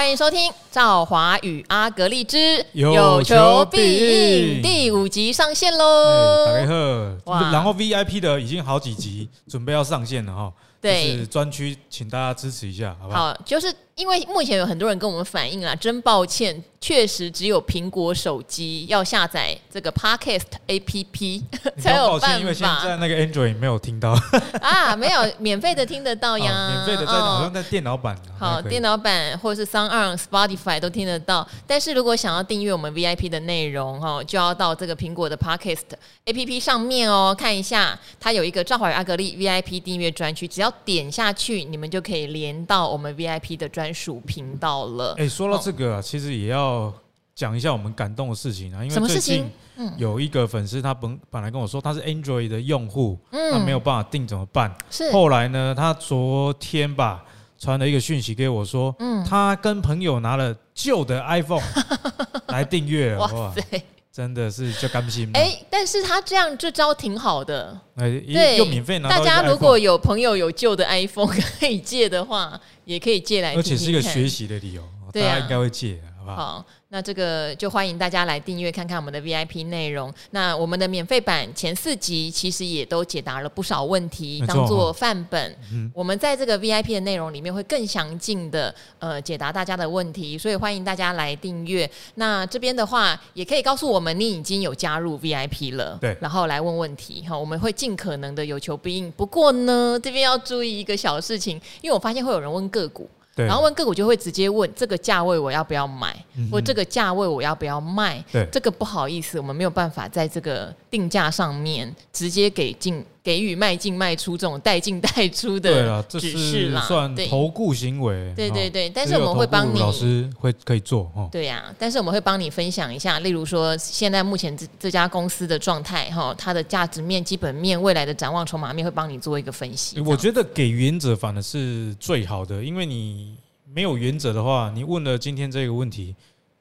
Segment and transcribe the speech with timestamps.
[0.00, 6.46] 欢迎收听《赵华与阿格丽之有求必应》第五集上线喽！
[6.46, 10.50] 大家好，然后 VIP 的已经好几集准备要上线了哈。
[10.80, 13.28] 对，就是专区，请大家支持一下，好不好？
[13.28, 21.42] 好，就是因为目前有很多人跟我们反映啊，真抱歉，确实只有苹果手机要下载这个 Podcast APP
[21.78, 22.38] 才有办法。
[22.38, 24.16] 因为现在那个 Android 没有听到
[24.62, 28.16] 啊，没有免费的听得到呀，哦、 免费的在好像在电脑版。
[28.38, 31.46] 好，电脑版或者是 SoundOn Spotify 都听得到。
[31.66, 35.82] 但是如果想要订阅我们 VIP 的内容哈，就要到这个苹果的 Podcast
[36.24, 45.14] APP 上面哦，看一下它有一个赵怀阿格力 VIP 订阅专区，只要点下去，你们就可以连到我们 VIP 的专属频道了。
[45.18, 46.92] 哎，说到这个啊，其实也要
[47.34, 49.50] 讲一下我们感动的事情啊，因为最近
[49.96, 54.74] 有一个粉丝他本本来跟我说他是 Android 的用户，他没有办法订怎么办？
[54.90, 55.10] 是。
[55.12, 57.24] 后来呢，他昨天吧
[57.58, 61.62] 传了一个讯息给我说，嗯，他跟朋友拿了旧的 iPhone
[62.48, 63.82] 来订阅了，哇塞！
[64.12, 69.08] 真的是就甘心哎，但是他这样这招挺好的，哎，对，又免费拿。
[69.08, 76.00] 大家如果有朋友有旧的 iPhone 可以借的话，也可以借来，而且是一个学习的理由，大家应该会借。
[76.18, 80.12] 好不好，那这个就欢迎大家来订阅看看我们的 VIP 内容。
[80.32, 85.56] 那我们的免费版前四集其实也都解答了不少问题，当做范本。
[85.94, 91.88] 我们在这个 VIP 的内容里面会更详尽的呃解答大家的问题，所以欢迎大家来订阅。
[92.16, 99.08] 那这边的话也可以告诉我们你已经有加入 VIP 了，对，然后来问问题哈，我们会尽可能的有求必应。
[99.12, 103.08] 不过呢，这边要注意一个小事情，因为我发现会有人问个股。
[103.36, 108.22] 然后问个股就会直接问这个价位我要不要买，嗯、或这个价位我要不要卖？
[108.30, 113.04] 对，这个不好意思，我们没有办法在这个定价上面直接给进。
[113.22, 118.32] 给予卖进卖出这种带进带出的指示啦，算投顾行为。
[118.34, 121.28] 对对对，但是我们会帮你老师会可以做哈。
[121.30, 130.00] 对呀，但是我们会帮你分享一下，例如说现在目前这这家公司的状态哈，它的价值面、基本面、未来的展望、筹码面，会帮你做一个分析。
[130.00, 133.36] 我觉得给原则反而是最好的，因为你
[133.72, 136.16] 没有原则的话，你问了今天这个问题，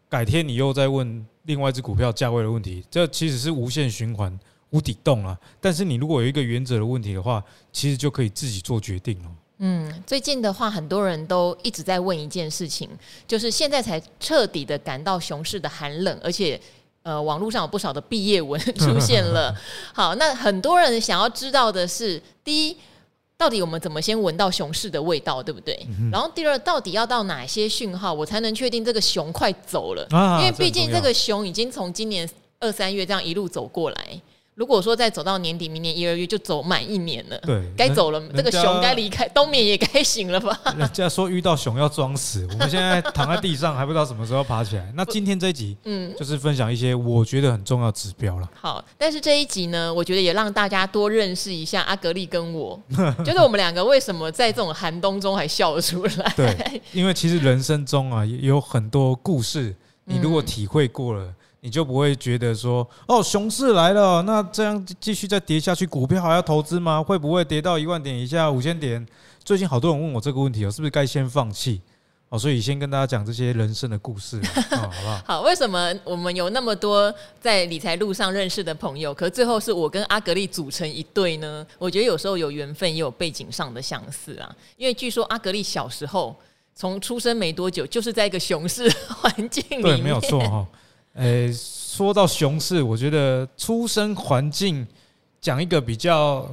[0.09, 4.37] 改天你又再问另外一只股票价位的问题，这其实是无限循环。
[4.71, 5.37] 无底洞啊！
[5.59, 7.43] 但是你如果有一个原则的问题的话，
[7.73, 9.29] 其实就可以自己做决定了。
[9.61, 12.89] 嗯，最近的话，很多人都一直在问一件事情，
[13.27, 16.59] 就是现在才彻底的感到熊市的寒冷，而且
[17.01, 19.53] 呃，网络上有不少的毕业文出现了。
[19.93, 22.77] 好，那很多人想要知道的是，第一，
[23.35, 25.77] 到底我们怎么先闻到熊市的味道，对不对？
[26.11, 30.07] 然后第二，到底要到哪些讯号，我才能确定这个熊快走了？
[30.39, 34.21] 因为毕竟这个熊已经从今年二三月这样一路走过来。
[34.59, 40.59] 如果说再走到年底，明年一二月就走满一年了，对，该走了，这个熊该离开，冬眠也该醒了吧？
[40.77, 44.91] 人家说遇到熊要装死，我们现在躺在地上还不知道什么时候爬起来。
[44.97, 48.49] 那今天这一集，嗯，就是分享一些我觉得很重要指标了。
[48.53, 52.77] 好，但是这一集呢，我觉得也让大家多认识一下阿格力跟我，
[53.23, 56.33] 就是我们两个为什么在这种寒冬中还笑得出来？
[56.35, 61.33] 对，因为其实人生中啊，有很多故事，你如果体会过了。
[61.61, 67.03] 你就不会觉得说哦，熊市来了，那这样继续再跌下去，股票还要投资吗？
[67.03, 69.05] 会不会跌到一万点以下、五千点？
[69.43, 71.81] 最近好多人问我这个问题哦，是不是该先放弃？
[72.29, 75.21] 哦，所以先跟大家讲这些人生的故事，好不好？
[75.25, 77.11] 好，为什么我们有那么多
[77.41, 81.65] 在理财路上认识的朋友，可是最后是我跟阿格力组成一对呢？
[81.79, 84.55] 我觉得有时候有缘分，也有背景上的相似啊。
[84.77, 86.35] 因为据说阿格力小时候
[86.75, 90.57] 从出生没多久，就是在一个熊市 环境里面，对，没有错哈。
[90.59, 90.67] 诶、
[91.19, 94.87] 欸，说到熊市，我觉得出生环境
[95.41, 96.49] 讲一个比较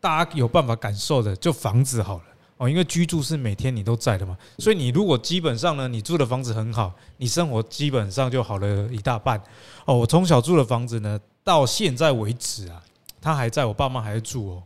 [0.00, 2.24] 大家有办法感受的，就房子好了
[2.56, 9.40] 哦，因为居住是每天你都在的嘛，所以你如果基本上呢，你住的房子很好，你生活基本上就好了一大半
[9.84, 9.94] 哦。
[9.94, 12.82] 我从小住的房子呢，到现在为止啊，
[13.20, 14.62] 他还在我爸妈还在住哦，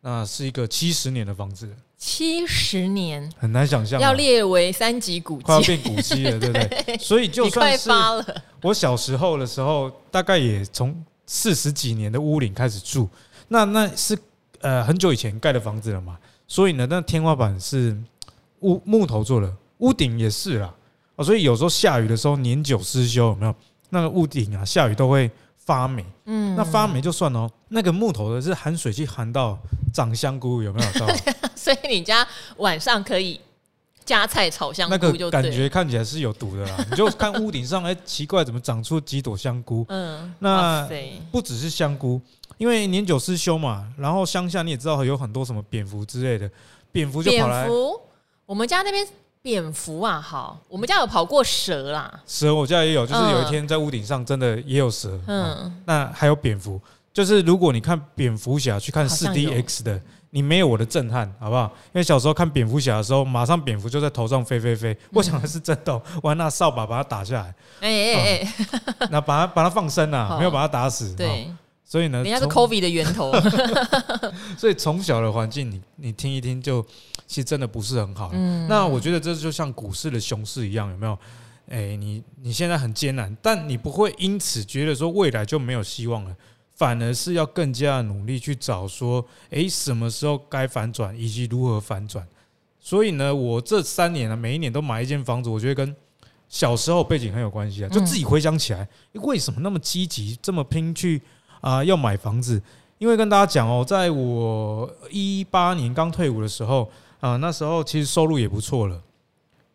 [0.00, 1.68] 那是一个七十年的房子。
[1.98, 3.30] 七十年。
[3.36, 6.64] 很难想象，要列为三级古迹，快要变古迹了，对不对？
[6.86, 7.90] 对，所以就算是
[8.62, 10.94] 我小时候的时候，大概也从
[11.26, 13.08] 四十几年的屋顶开始住，
[13.48, 14.16] 那那是
[14.60, 16.16] 呃很久以前盖的房子了嘛，
[16.46, 17.96] 所以呢，那天花板是
[18.60, 20.72] 木木头做的，屋顶也是啦，
[21.16, 23.54] 哦，所以有时候下雨的时候年久失修，有没有？
[23.90, 25.30] 那个屋顶啊，下雨都会
[25.68, 29.58] 发霉，嗯，那发霉就算哦，那个木头的是含水去含到
[29.92, 31.06] 长香菇，有没有？
[31.54, 32.26] 所以你家
[32.56, 33.38] 晚上可以
[34.02, 36.74] 加菜炒香菇，那个感觉看起来是有毒的啦。
[36.90, 39.84] 你就看屋顶上，哎，奇怪，怎么长出几朵香菇？
[39.90, 40.88] 嗯，那
[41.30, 42.18] 不只是香菇，
[42.56, 43.92] 因为年久失修嘛。
[43.98, 46.50] 然后乡下你也知道有很多什么蝙蝠之类的，
[46.90, 47.66] 蝙蝠就跑来。
[47.66, 48.00] 蝙蝠，
[48.46, 49.06] 我们家那边
[49.42, 52.20] 蝙蝠啊，好，我们家有跑过蛇啦。
[52.26, 55.18] 蛇我家也有，就是有一天在屋顶上真的也有蛇。
[55.26, 56.80] 嗯，嗯，那还有蝙蝠，
[57.12, 60.00] 就是如果你看蝙蝠侠去看四 DX 的，
[60.30, 61.64] 你没有我的震撼，好不好？
[61.86, 67.54] 因为小时候看蝙蝠侠的时候，马上蝙蝠就在头上飞飞飞，我想的是真的，我拿扫把把它打下来。
[67.80, 71.14] 哎哎哎，那把它把它放生啊，没有把它打死。
[71.14, 71.50] 对。
[71.90, 73.32] 所以呢，人家是 COVID 的源头，
[74.58, 76.82] 所以从小的环境，你你听一听，就
[77.26, 78.30] 其实真的不是很好。
[78.34, 81.18] 嗯，那我觉得这就像股市的熊市一样，有没有？
[81.70, 86.36] 哎，你你现在很艰难，但你不会因此觉得说未来就没有希望了，
[86.74, 92.28] 反而是要更加努力去找说，哎，什么时候该反转，以及如何反转。
[92.78, 95.96] 所以呢，我这三年呢，每一年都买一间房子，我觉得跟
[96.50, 97.88] 小时候背景很有关系啊。
[97.88, 101.22] 就自己回想起来，为什么那么积极，这么拼去？
[101.60, 102.60] 啊，要买房子，
[102.98, 106.88] 因为跟大家讲哦，在我一八年刚退伍的时候，
[107.20, 109.00] 啊，那时候其实收入也不错了，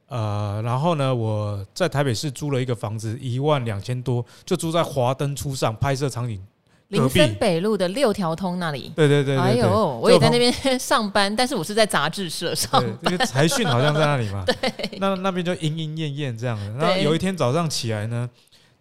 [0.07, 6.41] 呃，然后呢，我在台北市租了一个房子，一万两千多，就租在华灯初上拍摄场景，
[6.89, 8.91] 林森北路的六条通那里。
[8.95, 14.44] 对对对，哎呦，我也在那边 上班，但是我是在杂志社上班，那个财讯好像在那里嘛。
[14.47, 16.69] 对，那那边就莺莺燕燕这样的。
[16.74, 18.30] 然后有一天早上起来呢。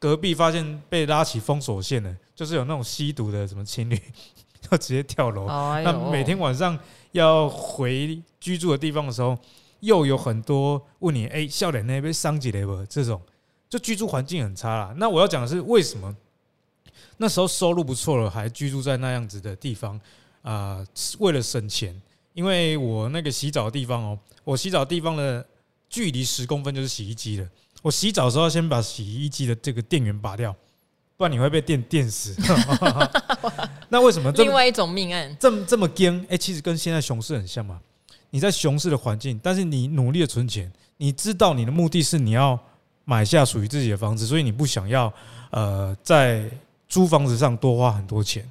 [0.03, 3.97] 隔壁发现被拉起封锁线了，就是有那种吸毒的什么情侣，
[4.61, 5.47] 就直接跳楼。
[5.47, 6.77] 那每天晚上
[7.13, 9.39] 要回居住的地方的时候，
[9.79, 13.23] 又有很多问你：“哎，笑脸那边伤几雷不？”这种
[13.71, 14.93] 就居住环境很差啦。
[14.97, 16.13] 那我要讲的是，为什么
[17.19, 20.01] 那时候收入不错了，还居住在那样子的地方
[20.43, 20.85] 啊？
[21.21, 21.95] 为了省钱，
[22.35, 25.47] 因为我那个洗澡的地方哦，我洗澡的地方的
[25.89, 27.49] 距离十公分就是洗衣机了。
[27.83, 30.55] 我洗澡的时候要先把洗衣机的这个电源拔掉，
[31.17, 32.35] 不然你会被电电死。
[33.91, 36.25] 那为什么这另外一种命案这么这么惊？
[36.31, 37.79] 哎，其实跟现在熊市很像嘛。
[38.31, 42.59] 你在熊市的环境，但是你努力的存钱，你知道你的目的是你要
[43.05, 45.13] 买下属于自己的房子，所以你不想要
[45.51, 46.49] 呃在
[46.89, 48.51] 租房子上多花很多钱。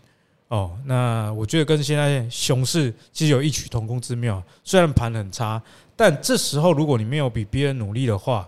[0.50, 4.44] 哦，那我觉得跟现在熊市其实有异曲同工之妙。
[4.63, 5.60] 虽然盘很差，
[5.95, 8.48] 但这时候如果你没有比别人努力的话，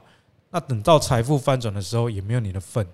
[0.54, 2.86] 那等到财富翻转的时候，也没有你的份。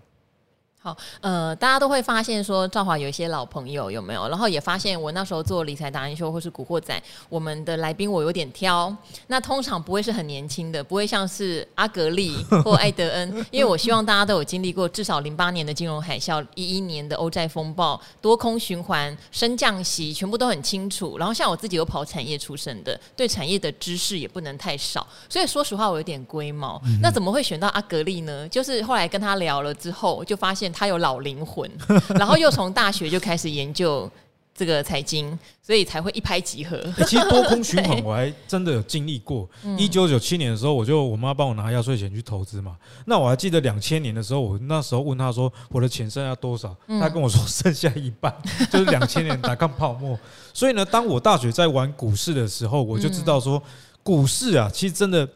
[0.82, 4.30] 好，呃，大家都会发现说赵华有一些老朋友有没有？
[4.30, 8.96] 然后也发现我那时候做理财达人秀或是古惑仔，我们的来宾我有点挑。
[9.28, 12.34] 那通常不会是很年轻的，不会像是阿格力
[12.64, 21.18] 或艾德恩，因为我希望大家都有经历过至少零八年的金融海啸、一一年的欧债风暴、多空循环、升降息，全部都很清楚。
[21.18, 25.06] 然后像我自己有跑产业出身的，对产业的知识也不能太少。
[25.28, 26.82] 所以说实话，我有点龟毛。
[27.02, 28.48] 那怎么会选到阿格力呢？
[28.48, 30.70] 就是后来跟他聊了之后，就发现。
[30.80, 31.70] 他有老灵魂，
[32.18, 34.10] 然后又从大学就开始研究
[34.56, 36.78] 这个财经，所以才会一拍即合。
[36.96, 39.46] 欸、其实多空循环 我还真的有经历过。
[39.78, 42.78] 一九九七年的时候，我就我妈帮我拿压岁钱去投资嘛。
[43.06, 48.34] 那我还记得两千年的时候，我那时候问他说我的钱剩下多少，他跟我说剩下一半，
[48.72, 50.18] 就是两千年打抗泡沫。
[50.54, 53.62] 所以呢，当我大学在玩股市的时候，我就知道说
[54.02, 55.28] 股市啊，其实真的。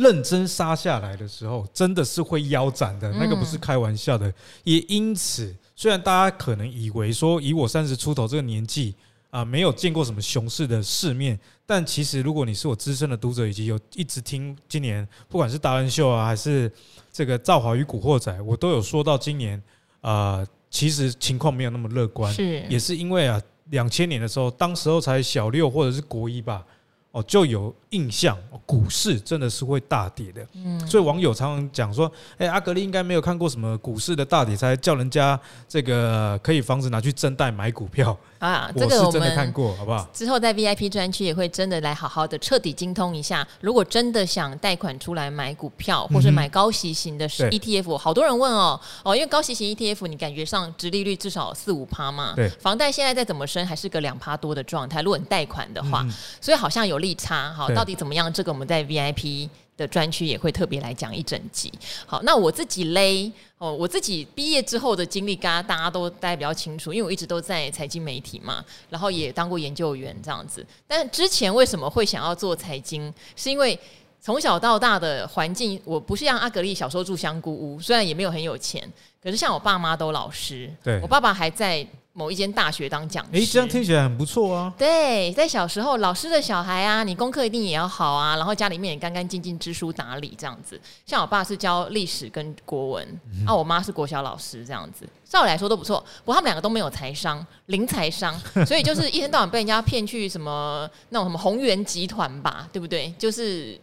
[0.00, 4.32] 认真杀下来的时候，真的是会腰斩的，那个不是开玩笑的。
[4.64, 8.94] 也因此，虽然大家可能以为说，以我三十出头这个年纪
[9.28, 16.72] 啊，没有见过什么熊市的世面，但其实如果你是我资深的读者，以及有一直听今年不管是达人秀啊，还是
[17.12, 19.62] 这个赵华与古惑仔，我都有说到今年
[20.00, 26.64] 啊，其实情况没有那么乐观，是也是因为啊，两千年的时候，当时候才小六或者是国一吧。
[27.12, 30.46] 哦，就有印象，股市真的是会大跌的。
[30.54, 35.38] 嗯，所以网友常常讲说，哎，阿格力应该没有看过什么股市的大跌，才叫人家
[35.68, 38.16] 这个可以房子拿去增贷买股票。
[38.40, 40.08] 啊，这个我真的看过，好不好？
[40.12, 43.46] 之后在 VIP 专区也会真的来好好的彻底精通一下。
[43.60, 55.02] 如果真的想贷款出来买股票，或是买高息型的 ETF，好多人问哦哦，因为高息型 ETF 你感觉上殖利率至少四五趴嘛，对，房贷现在再怎么升还是个两趴多的状态。
[55.02, 56.04] 如果你贷款的话，
[56.40, 57.52] 所以好像有利差。
[57.52, 58.32] 好，到底怎么样？
[58.32, 59.48] 这个我们在 VIP
[59.80, 61.72] 的专区也会特别来讲一整集。
[62.06, 63.32] 好，那我自己嘞。
[63.56, 70.64] 哦，我自己毕业之后的经历，大家大家都大概比较清楚，因为我一直都在财经媒体嘛，然后也当过研究员这样子。
[70.86, 73.12] 但之前为什么会想要做财经？
[73.36, 73.78] 是因为
[74.18, 78.90] 从小到大的环境，我不是像阿格丽小时候住香菇屋，虽然也没有很有钱，
[79.22, 81.86] 可是像我爸妈都老师，对我爸爸还在。
[82.12, 84.72] 某一间大学当讲师，哎，这样听起来很不错啊。
[84.76, 90.80] 对，在小时候，老师的小孩啊，你功课一定也要好啊，然后家里面也干干净净，知书达理这样子。
[91.06, 96.04] 像我爸是教历史跟国文，嗯、啊，我妈是国小老师这样子，照理来说都不错。
[96.24, 103.12] 不过他们两个都没有财商，零财商， 所以就是一天到晚被人家骗去什么那种什么宏源集团吧，对不对？
[103.18, 103.78] 就是。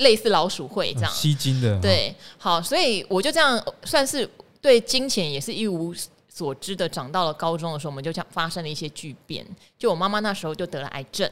[0.00, 1.80] 类似老鼠会这样吸金的。
[1.80, 4.28] 对，好，所以我就这样算是
[4.60, 5.94] 对金钱也是一无
[6.36, 6.86] 所知的。
[6.86, 9.46] 长到了高中的时候，我们就这样发生了一些巨变。
[9.78, 11.30] 就我妈妈那时候就得了癌症，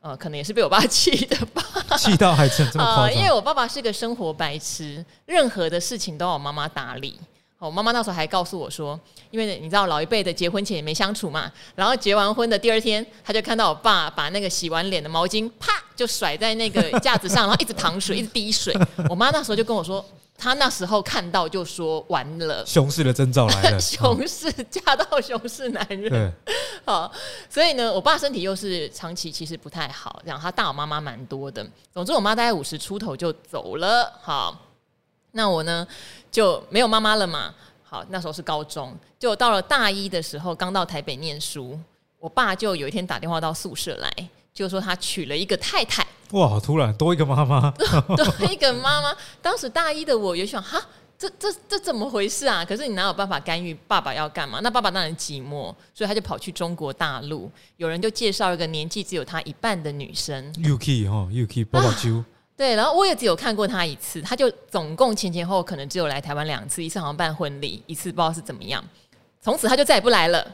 [0.00, 1.62] 呃，可能也是被我爸 气的吧，
[1.98, 3.14] 气到癌症这么夸张。
[3.18, 7.18] 因为我爸爸是个生活白痴，任何的事情都要我妈妈打理。
[7.66, 8.98] 我妈妈那时候还告诉我说，
[9.30, 18.76] 因为你知道老一辈的结婚前也没相处嘛，然后结完婚的第二天，他就看到我爸把那个洗完脸的毛巾啪就甩在那个架子上，然后一直淌水，一直滴水。
[19.08, 20.04] 我妈那时候就跟我说，
[20.36, 26.32] 她那时候看到就说完了，熊市的征兆来了， 熊市嫁到熊市男人。
[26.84, 27.10] 好，
[27.48, 31.66] 所以呢，我爸身体又是长期其实不太好，然后他大我妈妈蛮多的。
[31.92, 34.12] 总之，我妈大概五十出头就走了。
[34.20, 34.60] 好。
[35.36, 35.86] 那我呢
[36.30, 37.52] 就没有妈妈了嘛。
[37.82, 41.78] 好，那时候是高中，就到了大一的时候，刚到台北念书，
[42.18, 44.10] 我爸就有一天打电话到宿舍来，
[44.52, 46.04] 就说他娶了一个太太。
[46.32, 47.70] 哇，好突然，多一个妈妈，
[48.16, 49.14] 多一个妈妈。
[49.40, 50.80] 当时大一的我也想，哈，
[51.16, 52.64] 这这这怎么回事啊？
[52.64, 54.58] 可是你哪有办法干预爸爸要干嘛？
[54.60, 57.48] 那爸爸当然寂寞，所以他就跑去中国大陆。
[57.76, 62.24] 有人就介绍一个年纪只有他一半的女生，UK 哈，UK 爸爸揪。
[62.56, 68.82] 对，然后我也只有看过他一次，他就总共前前后后可能只有来台湾两次，一次好像办婚礼，一次不知道是怎么样。
[69.40, 70.46] 从此他就再也不来了。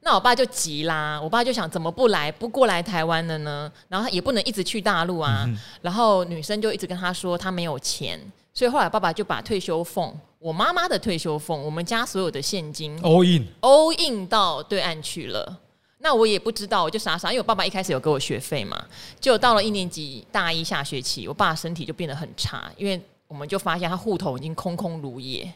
[0.00, 3.72] 那我爸就急啦，我爸就想怎么不来，不过来台湾了呢？
[3.88, 5.44] 然后他也不能一直去大陆啊。
[5.48, 8.20] 嗯、然后女生就一直跟他说他没有钱，
[8.54, 15.58] 所以后来爸爸就把退休俸，我妈妈的退休俸，我们家所有的现金 all in all in 到对岸去了。
[16.06, 18.80] 那我也不知道，我就傻傻，因为我爸爸一开始有给我学费嘛，
[19.18, 25.52] 就到了一年级大一下学期，我爸身体就变得很差，因为我们就发现他户头已经空空如也，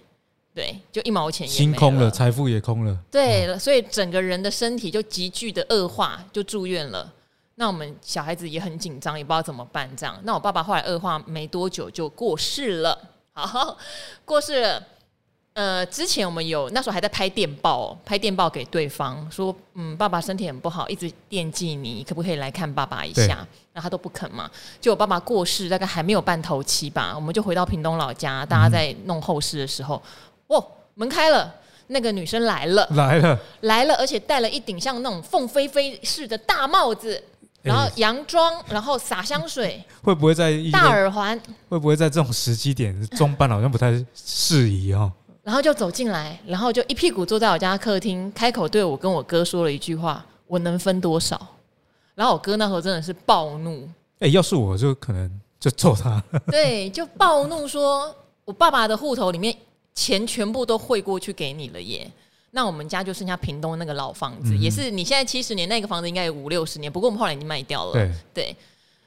[0.53, 7.09] 对，就一毛钱也心空了，财富也空了，对，嗯、所以整个人的身体就急剧的恶化，就住院了。
[7.55, 10.19] 那我们小孩子也很紧张，也不知道怎么办，这样。
[10.25, 12.99] 那我爸爸后来恶化没多久就过世了，
[13.35, 13.79] 好，
[14.25, 14.83] 过世了。
[15.61, 23.47] 呃，之前我们有那时候还在拍电报，拍电报给对方说，嗯，爸爸身体很不好，一直惦记你，可不可以来看爸爸一下？
[23.75, 24.51] 然后他都不肯嘛。
[24.81, 30.03] 就我爸爸过世，大概还没有办头七吧，我们就回到屏东老家，大家在弄后事的时候，
[30.47, 31.55] 哦，门开了，
[31.89, 37.23] 那个女生来了，来了，来了，而且戴了一顶像那种凤飞飞似的大帽子，
[37.61, 41.39] 然后洋装，然后洒香水， 会不会在大耳环？
[41.69, 45.13] 会不会在这种时机点装扮好像不太适宜哦？
[45.43, 51.41] 然后就走进来，然后就一屁股坐在我家客厅，开口对我跟我哥说了一句话：“我能分多少？”
[52.15, 56.23] 然后我哥那时候真的是暴怒，哎，要是我就可能就揍他。
[56.53, 59.57] 对，就暴怒说：“我爸爸的户头里面
[59.95, 62.11] 钱全部都汇过去给你了耶！”
[62.53, 67.93] 那我们家就剩下屏东那个老房子，嗯、也是你现在七十年那个房子应该有五六十年，不过我们后来已经卖掉了。
[67.93, 68.57] 对对，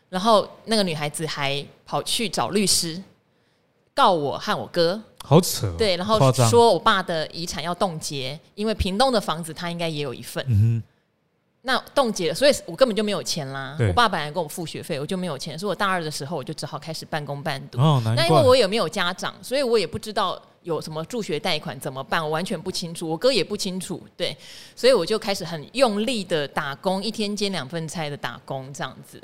[0.10, 3.00] 然后那个女孩子还跑去找律师
[3.94, 5.00] 告我和我哥。
[5.26, 10.44] 好扯，对，然后说我爸的遗产要冻结，因为屏东的房子他应该也有一份。
[10.50, 10.84] 嗯哼，
[11.62, 13.78] 那冻结了，所以我根本就没有钱啦。
[13.88, 17.80] 我爸本来跟我付学费，我就没有钱，所以我大二的时候我就只好开始半工半读。
[17.80, 24.04] 哦，那因为我也没有家长，所以我也不知道有什么助学贷款怎么办，我完全不清楚，我哥也不清楚。
[24.18, 24.36] 对，
[24.76, 29.22] 所以我就开始很用力的打工，一天兼两份差的打工这样子。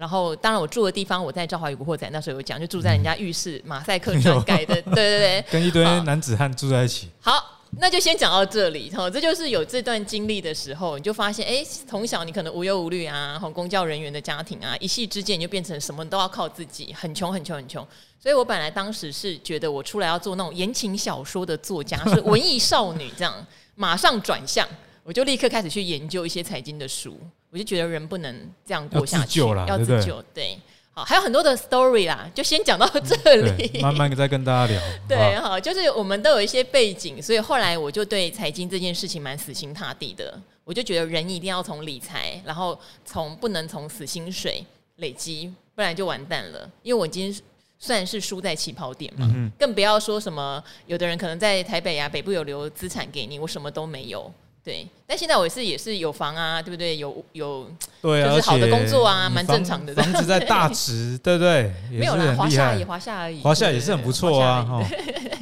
[0.00, 7.10] 然后，当然我住的地方，我在《赵华与古惑仔》那时候有讲，就住在人家浴室，马赛克砖 盖的，对对对， 跟一堆男子汉住在一起。
[7.20, 8.88] 好，那就先讲到这里。
[8.92, 17.86] 哈，这就是有这段经历的时候，你就发现，哎，从小你可能无忧无虑啊，哈，公教人员的家庭啊，一夕之间你就变成什么都要靠自己，很穷很穷很穷。
[18.18, 24.66] 所以我本来当时是觉得我出来要做那种言情小说的作家，是文艺少女这样，马上转向，
[25.02, 27.18] 我就立刻开始去研究一些财经的书。
[27.50, 30.22] 我就觉得人不能这样过下去，要自救。
[30.32, 30.56] 对，
[30.92, 34.80] 好，还有很多的 story 啦，就先讲到这里，慢慢的再跟大家聊。
[35.08, 40.40] 对，好，就是我们都有一些背景，所以后来我就对财经这件事情蛮死心塌地的。
[40.64, 44.64] 我就觉得人一定要从理财，然后从不能从死薪水
[44.98, 46.70] 累积，不然就完蛋了。
[46.84, 47.42] 因为我今天
[47.80, 54.32] 算是输在起跑点嘛，嗯更不要说什么有的人可能在台北啊北部有留资产给你，我什么都没有。
[54.62, 56.98] 对，但现在我是也是有房啊，对不对？
[56.98, 57.66] 有有，
[58.02, 59.94] 对啊，就是好的工作啊，蛮正常的。
[59.94, 61.72] 房子在大池， 对不对？
[61.90, 64.62] 没有啦，华夏而已，华夏而已，华夏也是很不错啊。
[64.62, 64.84] 哈，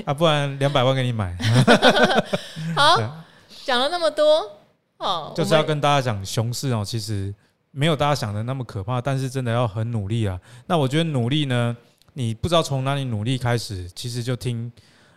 [0.07, 1.37] 啊，不然两百万给你买。
[2.77, 2.97] 好，
[3.65, 4.49] 讲了那么多，
[4.99, 7.35] 哦，就是要跟大家讲，熊市哦，其实
[7.73, 10.41] 没有大家想的那么可怕，但是真的要很努力啊。
[10.67, 11.77] 那我觉得努力呢，
[12.13, 14.71] 你不知道从哪里努力开始，其实就听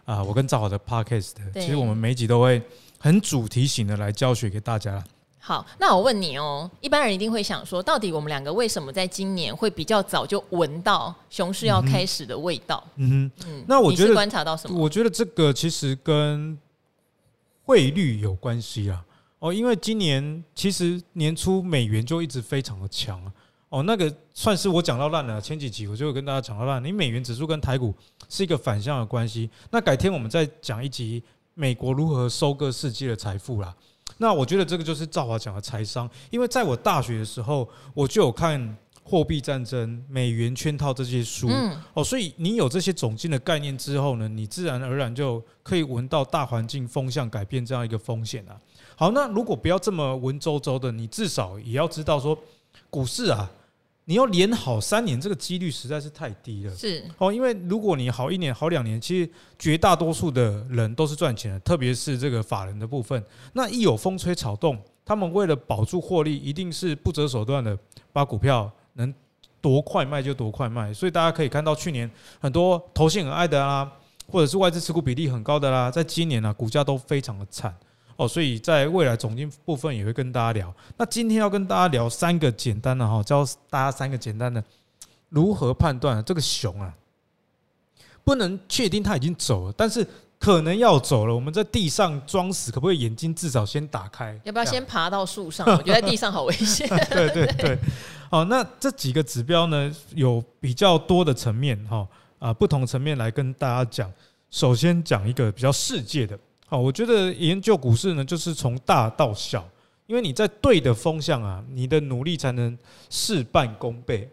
[0.06, 2.60] 啊，我跟赵好的 podcast，其实我们每一集都会。
[3.02, 5.04] 很主题型的来教学给大家，
[5.40, 12.84] 好，那我问你哦，一般人一定会想说，到底我们两个为什么在今年会比较早就闻到熊市要开始的味道？
[12.98, 14.80] 嗯哼，嗯，那我觉得观察到什么？
[14.80, 16.56] 我觉得这个其实跟
[17.64, 19.04] 汇率有关系啊。
[19.40, 23.34] 哦，因为今年其实年初美元就一直非常的强啊。
[23.70, 25.42] 哦，那个算是我讲到烂了。
[25.42, 27.92] 前几集我就跟大家讲到烂，你美元指数跟台股
[28.30, 29.50] 是一个反向的关系。
[29.72, 33.76] 那改天我们再讲一集美国如何收割世界的财富啦。
[34.18, 41.50] 那我觉得这个就是赵华讲的财商，因为在我大学的时候，我就有看货币战争、美元圈套这些书，
[41.94, 48.60] 哦，所以你有这些总经的概念之后呢，你自然而然就可以闻到大环境风向改变这样一个风险啊。
[48.96, 52.38] 好，那如果不要这么文绉绉的，你至少也要知道说，
[52.90, 53.50] 股市啊。
[54.06, 56.76] 你要连好三年，这个几率实在是太低了。
[56.76, 59.30] 是哦，因为如果你好一年、好两年，其实
[59.60, 63.24] 绝大多数的人都是赚钱的，特别是这个法人的部分。
[63.54, 67.78] 那一有风吹草动，他们为了保住获利，一定是不择手段的
[68.12, 69.14] 把股票能
[69.62, 70.92] 多快卖就多快卖。
[70.92, 73.90] 所以大家可以看到，去年很多投信很爱的啦，
[74.28, 77.74] 或者是外资持股比例很高的啦，在今年呢、啊，股价都非常的惨。
[78.22, 80.72] 哦，所以在未来总经部分也会跟大家聊。
[80.96, 84.64] 那今天要跟大家聊三个简单的哈，教大家三个简单的
[85.30, 86.94] 如何判断这个熊啊，
[88.24, 90.06] 不能确定它已经走了，但是
[90.38, 91.34] 可能要走了。
[91.34, 94.40] 我们在地上装死，可不可以眼睛至少先打开？
[94.44, 95.66] 要不要先爬到树上？
[95.66, 96.88] 我觉得在地上好危险。
[97.10, 97.76] 对对对。
[98.30, 104.14] 好，那这几个指标呢，有比较多的层面哈啊，不同层面来跟大家讲。
[104.52, 106.38] 首先讲一个比较世界的。
[106.72, 109.68] 好，我觉得研究股市呢，就是从大到小，
[110.08, 112.78] 因为你在对的风向啊，你的努力才能
[113.10, 114.30] 事半功倍。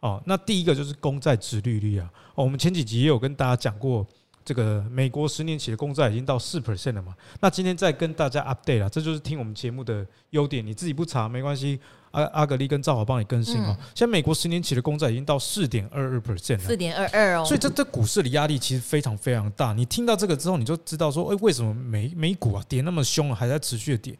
[0.00, 4.06] 哦，那第一个就是公债殖利率啊，我们前几集也有跟大家讲过，
[4.42, 7.14] 这个美国十年期的公债已经到四 percent 了嘛。
[7.42, 11.78] 那今天再跟大家 update 了，这就是听我们节目的优点，你自己不查没关系。
[12.12, 13.76] 阿阿格力跟赵华帮你更新哦。
[13.94, 17.44] 现在美国十年期的公债已经到四点二二 percent 了，四点二二哦。
[17.44, 19.72] 所以这这股市的压力其实非常非常大。
[19.72, 24.18] 你听到这个之后，你就知道说，哎，为什么美美股啊跌那么凶，还在持续的跌？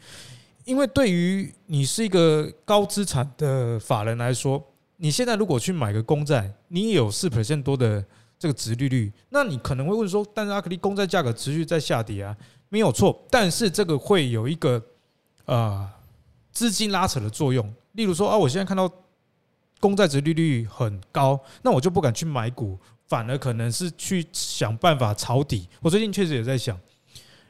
[0.64, 4.62] 因为对于你是一个高资产的法人来说，
[4.97, 8.05] 你现在如果去买个公债，你也有四 percent 多的
[8.38, 12.37] 这个值利率，那你可能会问说，但是阿格力公债价格持续在下跌啊，
[12.69, 14.81] 没有错，但是这个会有一个
[15.45, 15.88] 呃
[16.53, 17.73] 资金拉扯的作用。
[17.92, 18.90] 例如说啊，我现在看到
[19.81, 25.68] 公债值利率很高，那我就不敢去买股，反而可能是去想办法抄底。
[25.81, 26.78] 我最近确实也在想，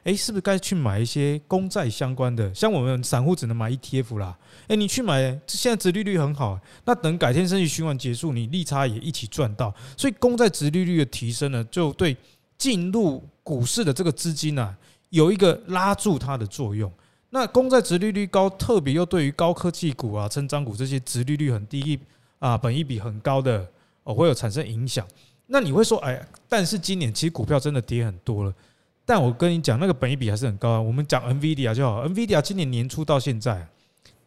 [0.03, 2.53] 诶，是不是该去买一些公债相关的？
[2.53, 4.37] 像我们散户只能买 ETF 啦。
[4.67, 9.73] 诶，你去买，现在值利率很好，那等改天升息循环结束，你利差也一起赚到。
[9.95, 12.17] 所以公债值利率的提升呢，就对
[12.57, 14.75] 进入股市的这个资金啊，
[15.09, 16.91] 有一个拉住它的作用。
[17.33, 21.99] 那公债殖利率高，特别又对于高科技股啊、成长股这些殖利率很低
[22.37, 23.67] 啊、本益比很高的
[24.03, 25.03] 哦，会有产生影响。
[25.47, 28.53] 那你会说，哎，但是今年其实股票真的跌很多了。
[29.03, 30.79] 但我跟你讲，那个本益比还是很高啊。
[30.79, 33.67] 我们讲 NVIDIA 就好，NVIDIA 今年年初到现在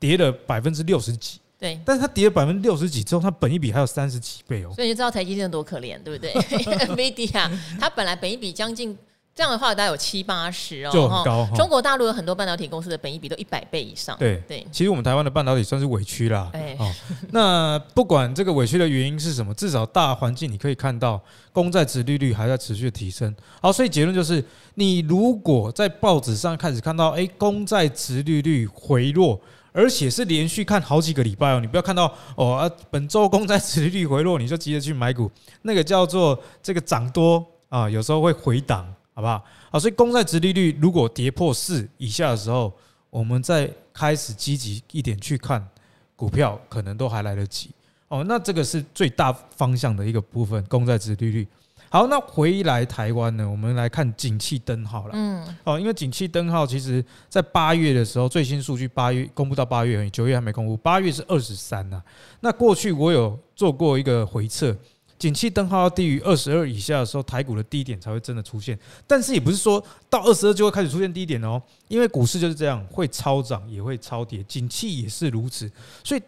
[0.01, 4.73] 跌了百分之六十几，对，但是它跌了百分之六十几之后，它本益比还有三十几倍哦。
[4.75, 6.33] 所以你就知道台积电多可怜，对不对？
[6.88, 8.99] NVIDIA 它本来本益比将近。
[9.37, 11.46] 这样的话，大概有七八十哦，就很高。
[11.55, 14.16] 中国大陆有很多半导体公司的本益比都一百倍以上。
[14.18, 16.51] 对对，其实我们台湾的半导体算是委屈啦。
[16.79, 16.90] 哦，
[17.33, 21.20] 那不管这个委屈的原因是什么，至少大环境你可以看到，
[21.53, 23.37] 公债殖利率还在持续提升。
[23.61, 24.42] 好，所以结论就是，
[24.77, 29.38] 你如果在报纸上开始看到，哎，公债殖利率回落，
[29.70, 38.90] 而且是连续看好几个礼拜哦，你不要看到哦啊，本周公债殖利率回落，你就急着去买股，那个叫做这个涨多啊，有时候会回档。
[39.16, 39.42] 好不好？
[39.70, 42.70] 好，所以公债殖利率如果跌破四以下的时候，
[43.09, 45.66] 我们再开始积极一点去看
[46.14, 47.70] 股票，可能都还来得及。
[48.09, 51.48] 哦，那这个是最大方向的一个部分，公债殖利率。
[51.88, 55.12] 好，那回来台湾呢，我们来看景气灯号了。
[55.14, 62.02] 嗯，哦，因为景气灯号其实在八月的时候，最新数据八月公布到八月而已，九月还没公布，八月是二十三呐。
[62.40, 64.76] 那过去我有做过一个回测。
[65.18, 68.79] 景气灯号要低于二十二以下的时候，台股的低点才会真的出现。
[69.07, 75.70] 但是也不是说到二十二就会开始出现低点哦，因为股市就是这样，会超涨也会超跌，景气也是如此。
[76.05, 76.22] 所以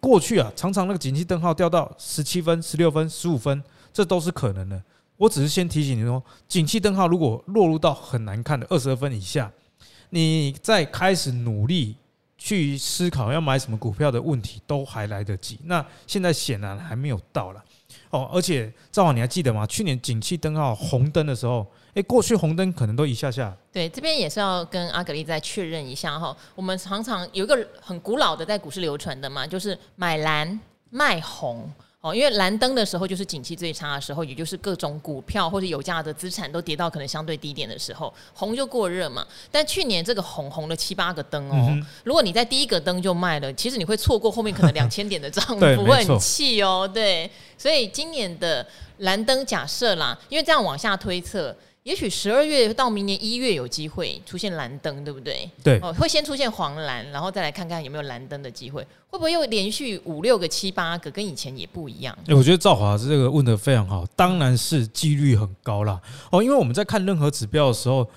[0.00, 4.82] 过去啊，常常那个景气灯号掉到十七分、十六分、十五分，这都是可能的。
[5.16, 9.52] 我只是先提醒你说，景气灯号如果落入到很难看的二十二分以下，
[10.10, 11.94] 你再开始努力
[12.36, 15.58] 去思考要买什么股票的问题，都还来得及。
[15.64, 17.62] 那现在显然还没有到了。
[18.14, 19.66] 哦，而且赵华你还记得吗？
[19.66, 23.52] 去年景气灯号红灯的时候，哎，过去红灯可能都一下下。
[23.72, 26.36] 对，这边也是要跟阿格丽再确认一下哈。
[26.54, 31.68] 我们常常有一个很古老的在股市流传的嘛，就是买蓝卖红。
[32.04, 39.26] 哦，因为蓝灯的时候就是景气最差的时候，也就是各种股票或者有价的资产都跌到可能相对低点的时候，红就过热嘛。
[39.50, 46.86] 但去年这个红红了七八个灯哦，嗯、如果你在第一个灯就卖了，其实你会错过后面可能两千点的涨 幅，会很气哦。
[46.86, 48.66] 对，所以今年的
[48.98, 51.56] 蓝灯假设啦，因为这样往下推测。
[51.84, 55.50] 也许十二月到明年一月有机会出现蓝灯，对不对？
[55.62, 62.16] 对，哦，会先出现黄蓝，然后再来看看有没有蓝灯的机会，会不会又连续五六个、七八个，跟以前也不一样？
[62.28, 66.00] 欸、我觉得赵华这个问的非常好，当然是几率很高啦。
[66.30, 68.08] 哦，因为我们在看任何指标的时候，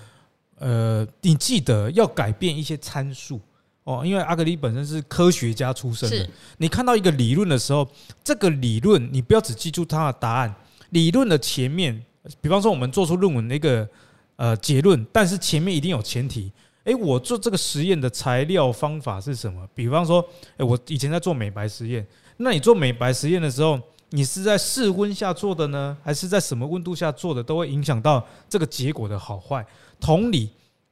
[0.58, 3.38] 呃，你记得要改变一些参数
[3.84, 6.26] 哦，因为阿格里本身是科学家出身的，
[6.56, 7.86] 你看到一个理论的时候，
[8.24, 10.54] 这个理论你不要只记住它的答案，
[10.88, 12.02] 理论的前面。
[12.40, 13.88] 比方说，我们做出论文的一个
[14.36, 16.52] 呃结论，但是前面一定有前提。
[16.84, 19.68] 诶，我做这个实验的材料方法是什么？
[19.74, 22.06] 比方说，诶，我以前在做美白实验，
[22.38, 23.78] 那你做美白实验的时候，
[24.10, 29.66] 你是在室温下做的呢，还是在什么温度下做的，都会影响到这个结果的好坏。
[30.00, 30.48] 同理，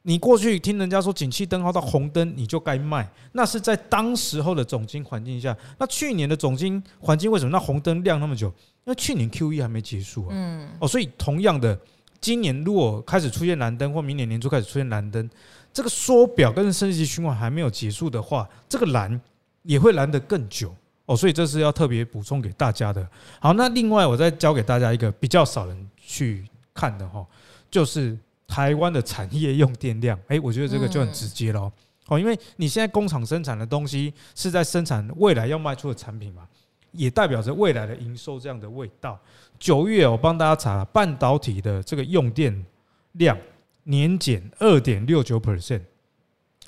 [0.07, 5.53] 你过去听人家说景气灯号到红灯你就该卖，那是在当时候的总金环境下。
[5.77, 8.47] 那去年的总金环境为什么那红灯亮那么久？
[8.85, 11.77] 因为去年 QE 还没结束啊，嗯，哦，所以同样的，
[12.21, 15.29] 今年如果开始出现蓝灯，或明年年初开始出现蓝灯，
[15.73, 19.19] 这个缩表跟升级循环还没有结束的话，这个蓝
[19.63, 20.73] 也会蓝得更久
[21.05, 23.05] 哦，所以这是要特别补充给大家的。
[23.41, 27.27] 好，那另外我再教给大家一个比较少人去看的哈，
[27.69, 28.17] 就是
[28.47, 31.71] 台湾的产业用电量，诶，我觉得这个就很直接喽，
[32.07, 36.47] 哦，因为你现在工厂生产的东西是在生产未来要卖出的产品嘛。
[36.93, 39.19] 也代表着未来的营收这样的味道。
[39.59, 42.65] 九月我帮大家查了半导体的这个用电
[43.11, 43.37] 量
[43.83, 45.81] 年减二点六九 percent。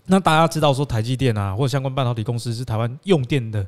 [0.06, 3.66] 那大家知道说台积电啊，或者相关半导体公司是台湾用电的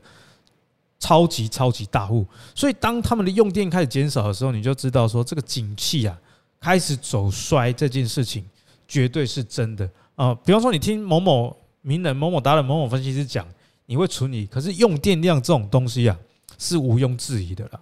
[0.99, 6.15] 超级超级大户，所以当他们的用电开始减少的时候，你就知道说这个景气啊
[6.61, 8.45] 开始走衰这件事情
[8.87, 10.33] 绝对是真的啊。
[10.45, 13.45] 比方说你听某某名人、某某达人、某某分析师讲，
[13.85, 16.17] 你会存疑，可是用电量这种东西啊。
[16.63, 17.81] 是毋庸置疑的了，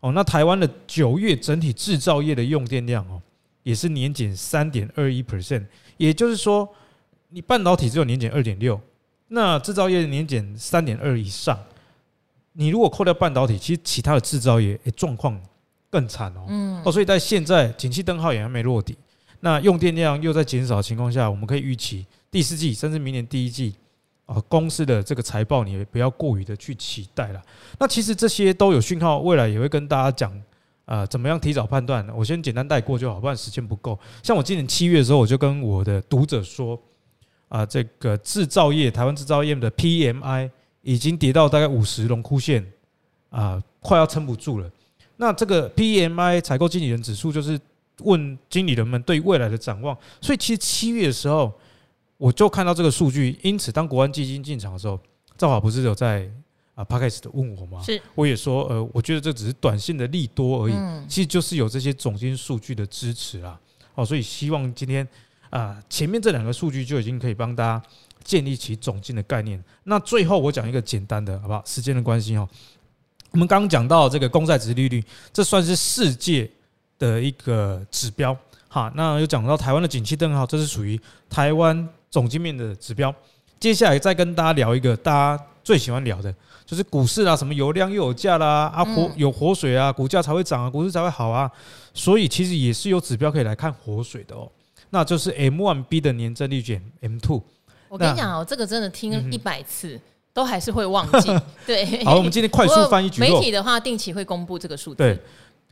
[0.00, 3.22] 哦，那台湾的九月整体制造业的用电量哦，
[3.62, 5.64] 也是年减三点二一 percent，
[5.96, 6.68] 也就是说，
[7.28, 8.80] 你半导体只有年减二点六，
[9.28, 11.56] 那制造业年减三点二以上，
[12.54, 15.40] 你如果扣掉半导体，其实其他的制造业状况
[15.96, 18.94] 更惨哦，嗯，哦，所以在现在景气灯号也还没落地，
[19.40, 23.74] 那用电量又在减少的情况下，我们可以预期第四季甚至明年第一季。
[24.26, 27.40] 啊，公司的这个财报，你也不要过于的去期待了。
[27.78, 30.42] 那其实这些都有讯号，未来也会跟大家讲，
[30.84, 32.04] 啊，怎么样提早判断？
[32.12, 33.96] 我先简单带过就好，不然时间不够。
[34.24, 36.76] 像我今年七月的时候，我就跟我的读者说，
[37.46, 40.50] 啊，这个制造业，台湾制造业的 PMI
[40.82, 42.66] 已经跌到大概五十龙枯线，
[43.30, 44.68] 啊，快要撑不住了。
[45.16, 47.58] 那这个 PMI 采购经理人指数，就是
[47.98, 49.96] 问经理人们对未来的展望。
[50.20, 51.52] 所以其实七月的时候。
[52.18, 54.98] 我就看到这个数据，因此当国安基金进场的时候，
[55.36, 56.26] 赵华不是有在
[56.74, 57.82] 啊 Podcast 的问我吗？
[57.82, 60.74] 是，我也说，呃，我觉得这只是短线的利多而已，
[61.06, 63.60] 其实就是有这些总金数据的支持啊。
[63.94, 65.06] 哦，所以希望今天
[65.50, 67.82] 啊前面这两个数据就已经可以帮大家
[68.24, 69.62] 建立起总金的概念。
[69.84, 71.62] 那最后我讲一个简单的，好不好？
[71.66, 72.48] 时间的关系哈，
[73.30, 76.50] 我们刚刚讲到这个公债值利率，这算是世界
[76.98, 78.36] 的一个指标。
[78.68, 81.88] 哈，那又讲到台湾的景气灯号，这是属于台湾。
[82.08, 83.14] 总经面的指标，
[83.60, 86.34] 接下来再跟大家聊一个大家最喜欢聊的，
[86.64, 91.50] 就是股市啊，什么有量又有价啦，啊活有活水啊，股价才会涨啊，股市才会好啊，
[91.92, 94.50] 所以其实也是有指标可以来看活水的哦，
[94.88, 97.42] 那就是 M one B 的年增率减 M two。
[97.88, 100.00] 我跟你讲哦，这个真的听一百次
[100.36, 101.30] 都还是会忘记。
[101.64, 104.98] 对，好，我们今天快速翻译举媒体的话，定期会公布这个数字。
[104.98, 105.18] 对，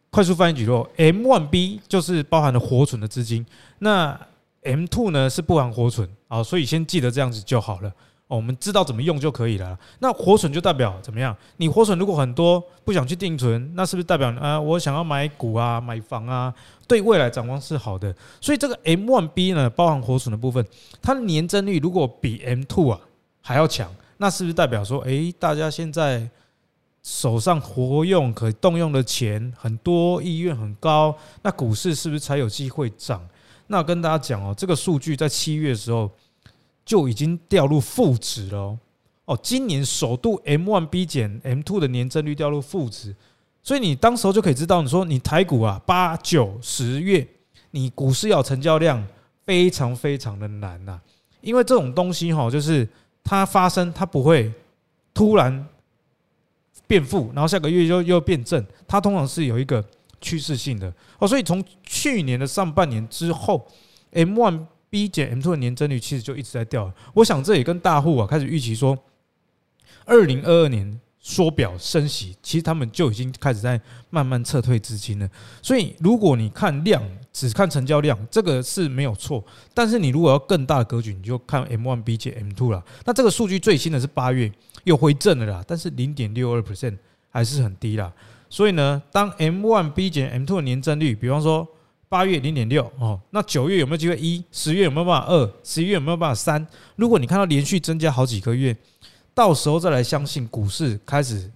[0.08, 3.44] 快速翻译举落，M1B 就是包含了活存的资金，
[3.80, 4.18] 那。
[4.66, 7.92] M two 呢是不含活存啊，所以先记得这样子就好了。
[8.26, 9.78] 我们知道怎么用就可以了。
[9.98, 11.36] 那活存就代表怎么样？
[11.58, 14.58] 你活存如果很多，不想去定存，那是不是代表啊？
[14.58, 16.50] 我想要买股啊，买房啊，
[16.88, 18.16] 对未来展望是好的。
[18.40, 20.66] 所以这个 M one B 呢，包含活存的部分，
[21.02, 22.98] 它的年增率如果比 M two 啊
[23.42, 26.28] 还要强，那是不是代表说，诶，大家现在
[27.02, 33.26] 手上活用可动用的钱很多，意愿很高，那股市是不是才有机会涨？
[33.66, 36.10] 那跟大家讲哦，这个数据在七月的时候
[36.84, 38.78] 就已经掉入负值了
[39.24, 39.38] 哦。
[39.42, 43.14] 今年首度 M1B 减 M2 的年增率掉入负值，
[43.62, 47.26] 所以你当时候就可以知道，你说你台股啊八九十月，
[47.70, 49.02] 你股市要成交量
[49.44, 51.00] 非常非常的难呐，
[51.40, 52.86] 因为这种东西哈，就是
[53.24, 54.52] 它发生它不会
[55.12, 55.66] 突然
[56.86, 59.82] 变负，然后下个月又又变正，它通常是有一个
[60.20, 61.26] 趋势性的哦。
[61.26, 63.66] 所以从去年的上半年之后
[64.12, 66.92] ，M one B 减 M two 的年增率其实就一直在掉。
[67.14, 68.96] 我想这也跟大户啊开始预期说，
[70.04, 75.28] 二零二二年缩表升息，其实他们就已经开始在慢慢撤退资金了。
[75.62, 77.02] 所以如果你看量，
[77.34, 79.44] 只看成交量，这个是没有错。
[79.74, 82.82] 但是你如果要更大的格局，你就看 M one B 减 M two 了。
[83.04, 84.50] 那这个数据最新的是八月
[84.84, 86.96] 又回正了啦，但是零点六二 percent
[87.28, 88.10] 还是很低啦。
[88.48, 91.66] 所以呢，当 M one B 减 M two 的年增率，比方说
[92.08, 94.44] 八月零点六哦，那九月有没有机会一？
[94.52, 95.52] 十月有没有办法二？
[95.64, 96.64] 十一月有没有办法三？
[96.94, 98.76] 如果你看到连续增加好几个月，
[99.34, 101.50] 到时候再来相信股市开始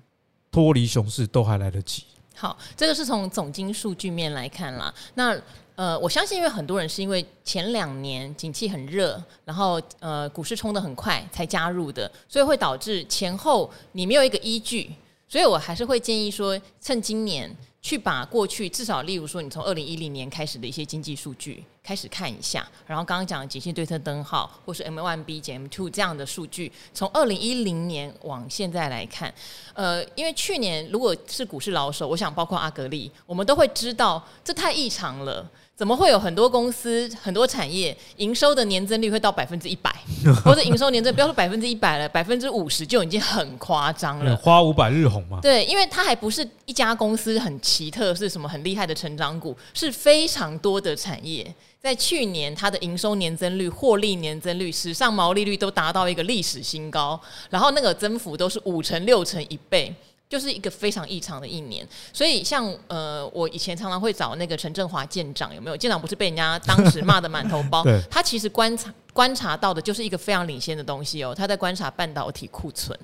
[0.50, 2.02] 脱离熊市都还来得及。
[2.34, 4.92] 好，这个是从总经数据面来看啦。
[5.14, 5.40] 那
[5.78, 14.90] 呃，我相信，因为很多人是因为前两年景气很热，然后呃股市冲得很快才加入的，所以会导致前后你没有一个依据，
[15.28, 17.48] 所以我还是会建议说，趁今年
[17.80, 29.32] 去把过去至少，例如说你从二零一零年开始的一些经济数据开始看一下，然后刚刚讲的景气对策灯号或是 M1B 减 M2 这样的数据，从二零一零年往现在来看，
[29.74, 35.48] 呃，因为去年如果是股市老手，我想包括阿格力，我们都会知道这太异常了。
[35.78, 39.94] 怎么会有很多公司、很多产业营收的年增率会到百分之一百，
[40.44, 44.34] 或者营收年增不要说百分之一百了，百分之五十就已经很夸张了。
[44.38, 45.38] 花五百日红嘛？
[45.40, 51.46] 对，因为它还不是一家公司很奇特，是什么很厉害的成长股，是非常多的产业
[51.80, 57.18] 在去年它的营收年增率、获利年增率、史上毛利率都达到一个历史新高，
[57.50, 59.94] 然后那个增幅都是五成、六成、一倍。
[60.28, 65.76] 就是一个非常异常的一年，所以像呃，我以前常常会找那个陈振华舰长，有没有？
[65.76, 67.82] 舰长不是被人家当时骂的满头包？
[68.10, 72.98] 他其实观察观察到的就是一个非常领先的东西哦，他在观察半导体库存，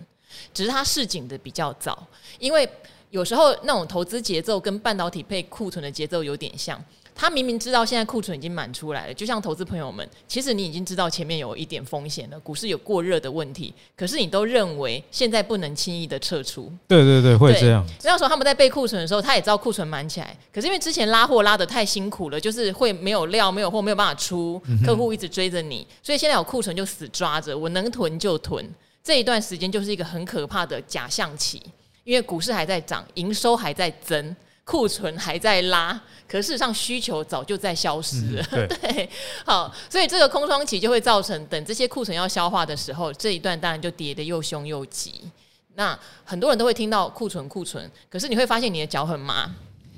[0.53, 2.07] 只是他市井的比较早，
[2.39, 2.69] 因为
[3.11, 6.79] 有时候那种投资节奏跟半导体配库存的节奏有点像。
[7.14, 16.72] 他明明知道现在库存已经满出来了，就像投资朋友们，其实你已经知道前面有一点风险了，股市有过热的问题，可是你都认为现在不能轻易的撤出。
[16.88, 17.87] 对对对，会这样。
[18.03, 28.68] 那时候他们在备库存的时候，他也知道库存满起来，可是因为之前拉货拉的太辛苦了，就是会没有料、没有货、没有办法出，客户一直追着你，所以现在有库存就死抓着，我能囤就囤。
[29.03, 31.62] 这一段时间就是一个很可怕的假象期，
[32.05, 34.35] 因为股市还在涨，营收还在增。
[34.64, 38.44] 库存还在拉，可事实上需求早就在消失了。
[38.66, 39.09] 对，
[39.44, 45.31] 好，所以这个空窗期就会造成，等这些库存要消化的时候，这一段当然就跌得又凶又急。
[45.74, 49.50] 那很多人都会听到库存库存，可是你会发现你的脚很麻。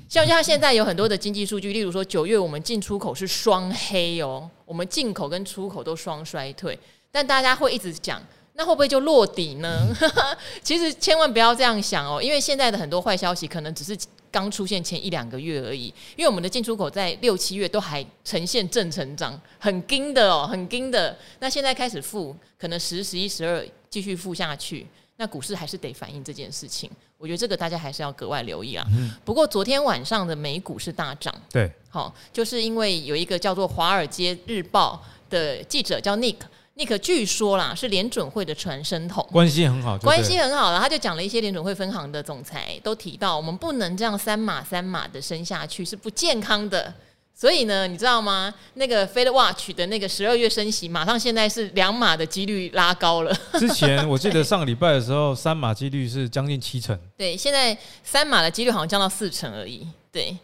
[0.09, 6.77] 像像现在有很多的经济数据，例如说九月我们进出口是双黑哦，我们进口跟出口都双衰退，
[7.11, 8.21] 但大家会一直讲。
[8.59, 9.87] 那会不会就落底呢？
[10.63, 13.95] 其实千万不要这样想哦，因为现在的很多坏消息可能只是
[14.31, 15.87] 刚出现前一两个月而已。
[16.15, 21.17] 因为我们的进出口在六七月都还呈现正成长，很惊的哦，很惊的。
[21.39, 24.85] 那现在开始负，可能十、十一、十二继续负下去，
[25.17, 26.89] 那股市还是得反映这件事情。
[27.17, 28.85] 我觉得这个大家还是要格外留意啊。
[29.25, 36.35] 不过昨天晚上的美股是大涨，对，好，就是因为有一个叫做《华尔街日报》的记者叫 Nick。
[36.77, 40.79] 尼克据说啦，是联准会的传声筒，关系很好，关系很好了。
[40.79, 46.93] 他就讲了一些联准会分行的总裁都提到，我们不能这样三码三码的升下去，是不健康的。
[47.33, 48.53] 所以呢，你知道吗？
[48.75, 53.35] 那个 Fed Watch 的那个十二月升息，马上现在是两码的几率拉高了。
[53.53, 56.95] 之前我记得上个礼拜的时候，三码几率是将近七成。
[57.17, 59.87] 对，现在三码的几率好像降到四成而已。
[60.11, 60.37] 对。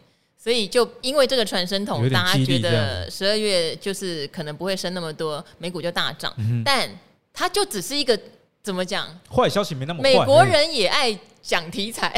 [0.44, 6.30] 所以就因为这个传声筒，大家觉得十二月就是可能不会升那么多，美股就大涨。
[6.36, 6.86] 嗯、但
[7.32, 8.18] 它就只是一个
[8.62, 9.08] 怎么讲？
[9.34, 10.10] 坏消息没那么坏。
[10.10, 12.12] 美国人也爱讲题材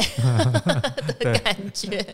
[1.19, 2.05] 的感觉，对，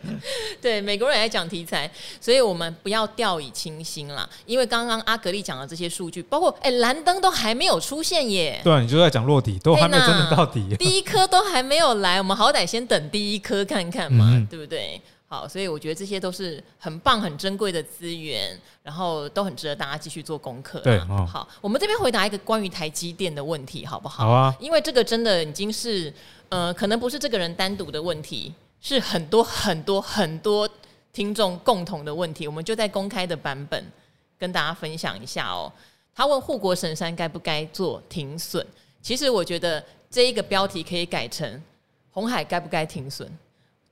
[0.62, 4.28] 对，美国人也爱讲题材，所以我们不要掉以轻心啦。
[4.46, 8.60] 因为刚刚阿格力讲的这些数据，包括哎蓝灯都还没有出现耶。
[8.62, 10.76] 对啊，你就在讲落底，都还没有真的到底。
[10.78, 15.00] 第一颗都还没有来，我们好歹先等第一颗看看嘛，嗯、对不对？
[15.34, 20.78] 好，所以我觉得这些都是很棒、很珍贵的资源，然后都很值得大家继续做功课。
[20.78, 24.26] 对，哦、好，我们这边回答一个关于台积电的问题，好不好？
[24.26, 26.12] 好啊，因为这个真的已经是，
[26.50, 30.68] 呃，可能不是这个人单独的问题，是很多很多很多
[31.12, 32.46] 听众共同的问题。
[32.46, 33.84] 我们就在公开的版本
[34.38, 35.72] 跟大家分享一下哦。
[36.14, 38.64] 他问护国神山该不该做停损？
[39.02, 41.60] 其实我觉得这一个标题可以改成
[42.12, 43.28] 红海该不该停损？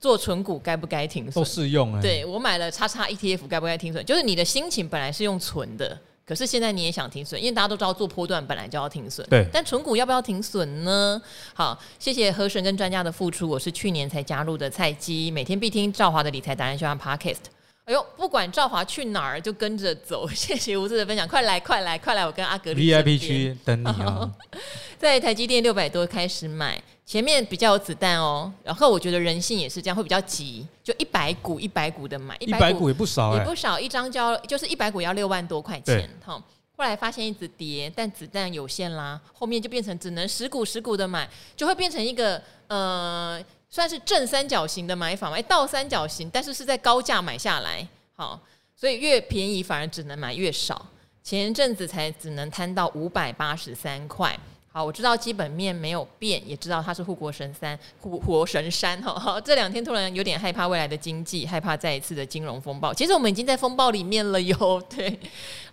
[0.03, 1.35] 做存股该不该停损？
[1.35, 2.01] 都适用哎。
[2.01, 4.03] 对，我买了叉叉 ETF 该不该停损？
[4.03, 9.25] 就是你的心情本来是用存的，可是现在你也想停损，因为大家都知道做波段本来就要停损。
[9.29, 11.21] 对，但存股要不要停损呢？
[11.53, 13.47] 好，谢谢和神跟专家的付出。
[13.47, 17.45] 我是去年才加入的菜鸡，每天必听赵华的理财达人秀 Podcast。
[17.85, 20.27] 哎呦，不管赵华去哪儿就跟着走。
[20.35, 24.29] 谢谢吴志的分享，快来快来快来，我跟阿格力 VIP 区等你哦。
[24.99, 28.51] 在台积电六百多开始买，前面比较有子弹哦。
[28.63, 36.09] 然后我觉得人性也是这样，会比较急，就一百股一百股的买，一百股也不少，也不少，一张就要就是一百股要六万多块钱。
[36.23, 36.41] 好，
[36.75, 43.43] 后来发现一直跌，但子弹有限啦，后面就变成只能十股十股的买，就会变成一个呃。
[43.69, 48.39] 算是正三角形的买法嘛，倒三角形，但是是在高价买下来，好，
[48.75, 50.79] 所以越便宜反而只能买越少，
[51.23, 54.39] 前一阵子才只能摊到五百八十三块。
[54.75, 59.13] 好，我知道基本面没有变，也知道它是护国神山，护国神山哈。
[59.13, 62.91] 好，这两天突然有点害怕未来的经济，害怕再一次的金融风暴。
[62.91, 65.19] 其实我们已经在风暴里面了哟，对。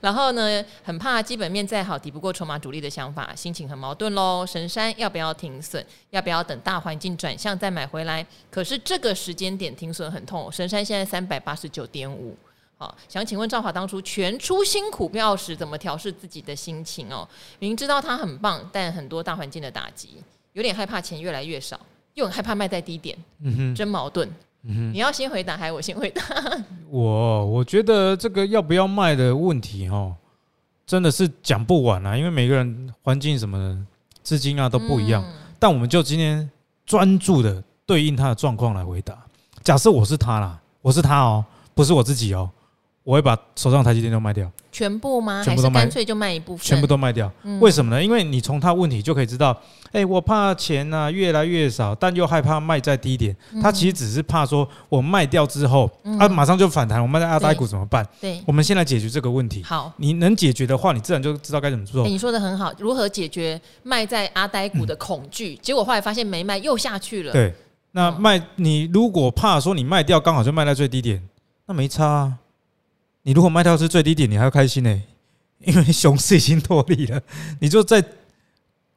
[0.02, 4.44] 然后呢，很怕基本面再好，抵不过筹码主力的想法，心情很矛盾喽。
[4.46, 5.82] 神山要不要停损？
[6.10, 8.26] 要不要等大环境转向再买回来？
[8.50, 10.52] 可是这个时间点停损很痛。
[10.52, 12.36] 神山现在三百八十九点五。
[12.80, 17.28] 好，想请问赵华当初全出辛苦票时，怎么调试自己的心情哦？
[17.58, 20.16] 明知道他很棒，但很多大环境的打击，
[20.54, 21.78] 有点害怕钱越来越少，
[22.14, 24.26] 又很害怕卖在低点，嗯哼，真矛盾。
[24.62, 26.24] 嗯哼，你要先回答还是我先回答？
[26.88, 30.14] 我我觉得这个要不要卖的问题哦，
[30.86, 33.78] 真的是讲不完啊，因为每个人环境什么的
[34.22, 35.22] 资金啊都不一样。
[35.22, 36.50] 嗯、但我们就今天
[36.86, 39.18] 专注的对应他的状况来回答。
[39.62, 42.50] 假设我是他啦，我是他哦，不是我自己哦。
[43.10, 45.42] 我会把手上台积电都卖掉，全部吗？
[45.42, 46.64] 全部都卖，还是干脆就卖一部分？
[46.64, 47.28] 全部都卖掉。
[47.42, 48.00] 嗯、为什么呢？
[48.00, 49.50] 因为你从他问题就可以知道，
[49.86, 53.36] 哎、欸，我怕钱啊越来越少，但又害怕卖在低点。
[53.52, 58.06] 嗯、他其实只是怕说，我卖掉之后，嗯、啊，马上就反弹，我卖在阿呆股怎么办？
[58.20, 59.60] 对，对我们先来解决这个问题。
[59.64, 62.04] 好，你能解决的话，你自然就知道该怎么做。
[62.04, 65.54] 欸、你说的很好，如何解决卖在阿呆股的恐惧？
[65.54, 67.32] 嗯、结果后来发现没卖，又下去了。
[67.32, 67.52] 对，
[67.90, 71.20] 那卖你如果怕说你卖掉刚好就卖在最低点，
[71.66, 72.34] 那没差啊。
[73.22, 75.02] 你如果卖掉是最低点，你还要开心呢、
[75.60, 77.20] 因为熊市已经脱离了，
[77.60, 78.02] 你就再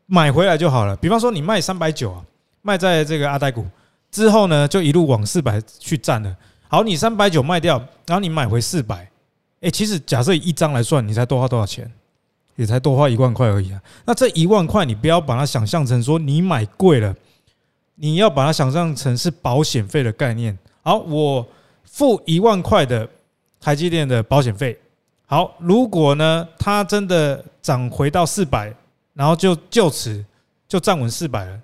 [0.05, 0.95] 买回来就好了。
[0.95, 2.23] 比方说你卖三百九啊，
[2.61, 3.65] 卖在这个阿呆股
[4.09, 6.35] 之后呢，就一路往四百去站了。
[6.69, 9.09] 好，你三百九卖掉，然后你买回四百，
[9.61, 11.91] 哎，其实假设一张来算，你才多花多少钱？
[12.55, 13.81] 也才多花一万块而已啊。
[14.05, 17.13] 那这一万块，你不要把它想象成说你买贵了，
[17.95, 20.57] 你要把它想象成是保险费的概念。
[20.81, 21.45] 好，我
[21.83, 23.09] 付一万块的。
[23.63, 24.77] 台积电的保险费，
[25.25, 28.73] 好，如果呢，它真的涨回到四百，
[29.13, 30.21] 然后就就此
[30.67, 31.57] 就站稳四百了，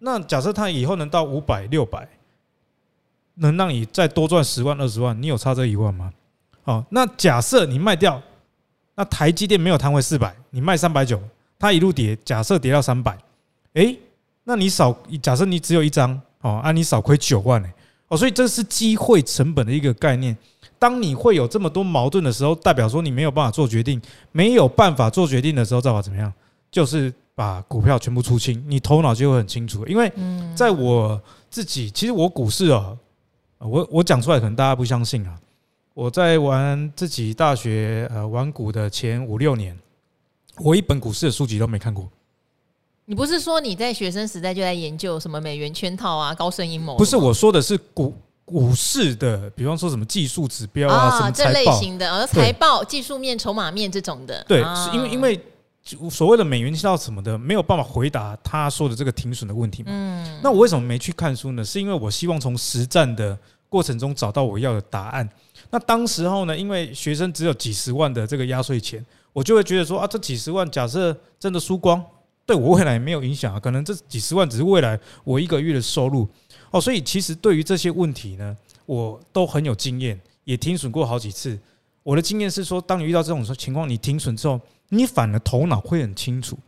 [0.00, 2.08] 那假设它以后能到五百、六百，
[3.34, 6.12] 能让你再多赚十万、二十万，你有差这一万吗？
[6.64, 8.20] 好，那假设你卖掉，
[8.96, 11.22] 那台积电没有摊回四百，你卖三百九，
[11.56, 13.16] 它一路跌，假设跌到三百，
[13.74, 13.96] 诶，
[14.42, 17.68] 那你少，假设你只有一张，哦，啊，你少亏九万呢，
[18.08, 20.36] 哦，所以这是机会成本的一个概念。
[20.82, 26.32] 当你会有这么多矛盾的时候，代表说你没有办法做决定，没有办法做决定的时候，再把怎么样？
[26.72, 29.86] 就是把股票全部出清，你头脑就会很清楚。
[29.86, 30.12] 因为
[30.56, 32.98] 在我自己，其实我股市啊，
[33.60, 35.38] 我我讲出来可能大家不相信啊。
[35.94, 39.78] 我在玩自己大学呃玩股的前五六年，
[40.58, 42.08] 我一本股市的书籍都没看过。
[43.04, 46.96] 你不是说你在学生时代就在研究什么美元圈套啊、高盛阴谋？
[46.96, 48.12] 不是，我说的是股。
[48.52, 55.40] 股市的，比方说什么技术指标啊，啊什么，这类型的，而财报、技术面、筹码面这种的，对，啊、是因为因为
[56.10, 59.88] 所谓的美元知道什么的，没有办法回答他说的这个停损的问题嘛。
[59.90, 61.64] 嗯，那我为什么没去看书呢？
[61.64, 63.36] 是因为我希望从实战的
[63.70, 65.26] 过程中找到我要的答案。
[65.70, 72.04] 那当时候呢，因为学生只有几十万的这个压岁钱，我就会觉得说啊，这几十万假设真的输光，
[72.44, 76.28] 对我未来也没有影响啊，可能这几十万只是未来我一个月的收入。
[76.72, 78.56] 哦，所以其实对于这些问题呢，
[78.86, 81.56] 我都很有经验，也停损过好几次。
[82.02, 86.58] 我的经验是说，当你遇到这种情况，你停损之后，你反而头脑会很清楚。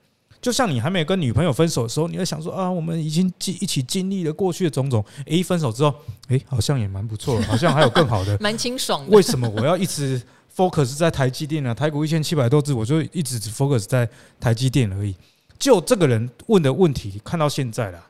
[0.41, 5.03] 就像你还没有跟女朋友分手的时候，你会想说啊，我们已经经一起经历了过去的种种。
[5.25, 5.95] 诶，一分手之后，
[6.29, 9.17] 诶，好像也蛮不错，好像还有更好的， 蛮清爽的。
[9.17, 10.21] 为什么我要一直
[10.55, 11.75] focus 在台积电呢？
[11.75, 14.07] 台股一千七百多只，我就一直只 focus 在
[14.39, 15.17] 台积电而已。
[15.59, 18.07] 就这个人问的问题，看到现在了。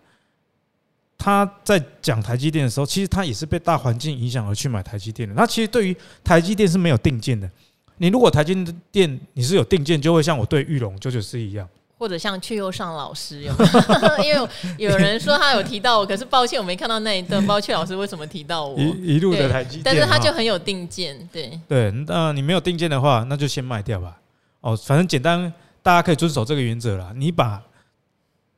[1.24, 5.34] 他在讲台积电的时候，其实他也是被大环境影响而去买台积电的。
[5.34, 7.50] 那其实对于台积电是没有定见的。
[7.96, 8.54] 你如果台积
[8.92, 11.66] 电你是有定见，就会像我对玉龙九九四一样。
[11.96, 13.50] 或者像阙又上老师有？
[14.22, 18.78] 因为有人说他有提到我，可是抱歉我没看到那一段，不知道阙老师为什么提到我？
[18.78, 21.90] 一一路的台积电，但是他就很有定见，对对。
[22.06, 24.18] 那你没有定见的话，那就先卖掉吧。
[24.60, 25.50] 哦，反正简单，
[25.82, 27.12] 大家可以遵守这个原则啦。
[27.16, 27.62] 你把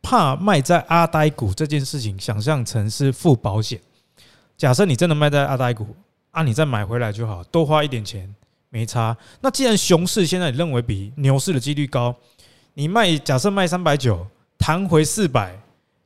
[0.09, 3.81] 怕卖在阿呆股这件事情想象成是付保险。
[4.57, 5.85] 假设你真的卖在阿呆股，
[6.31, 8.33] 啊，你再买回来就好，多花一点钱
[8.71, 9.17] 没差。
[9.41, 12.15] 那既然熊市现在你认为比牛市的几率高。
[12.75, 14.25] 你卖，假设卖三百九，
[14.57, 15.59] 弹回四百，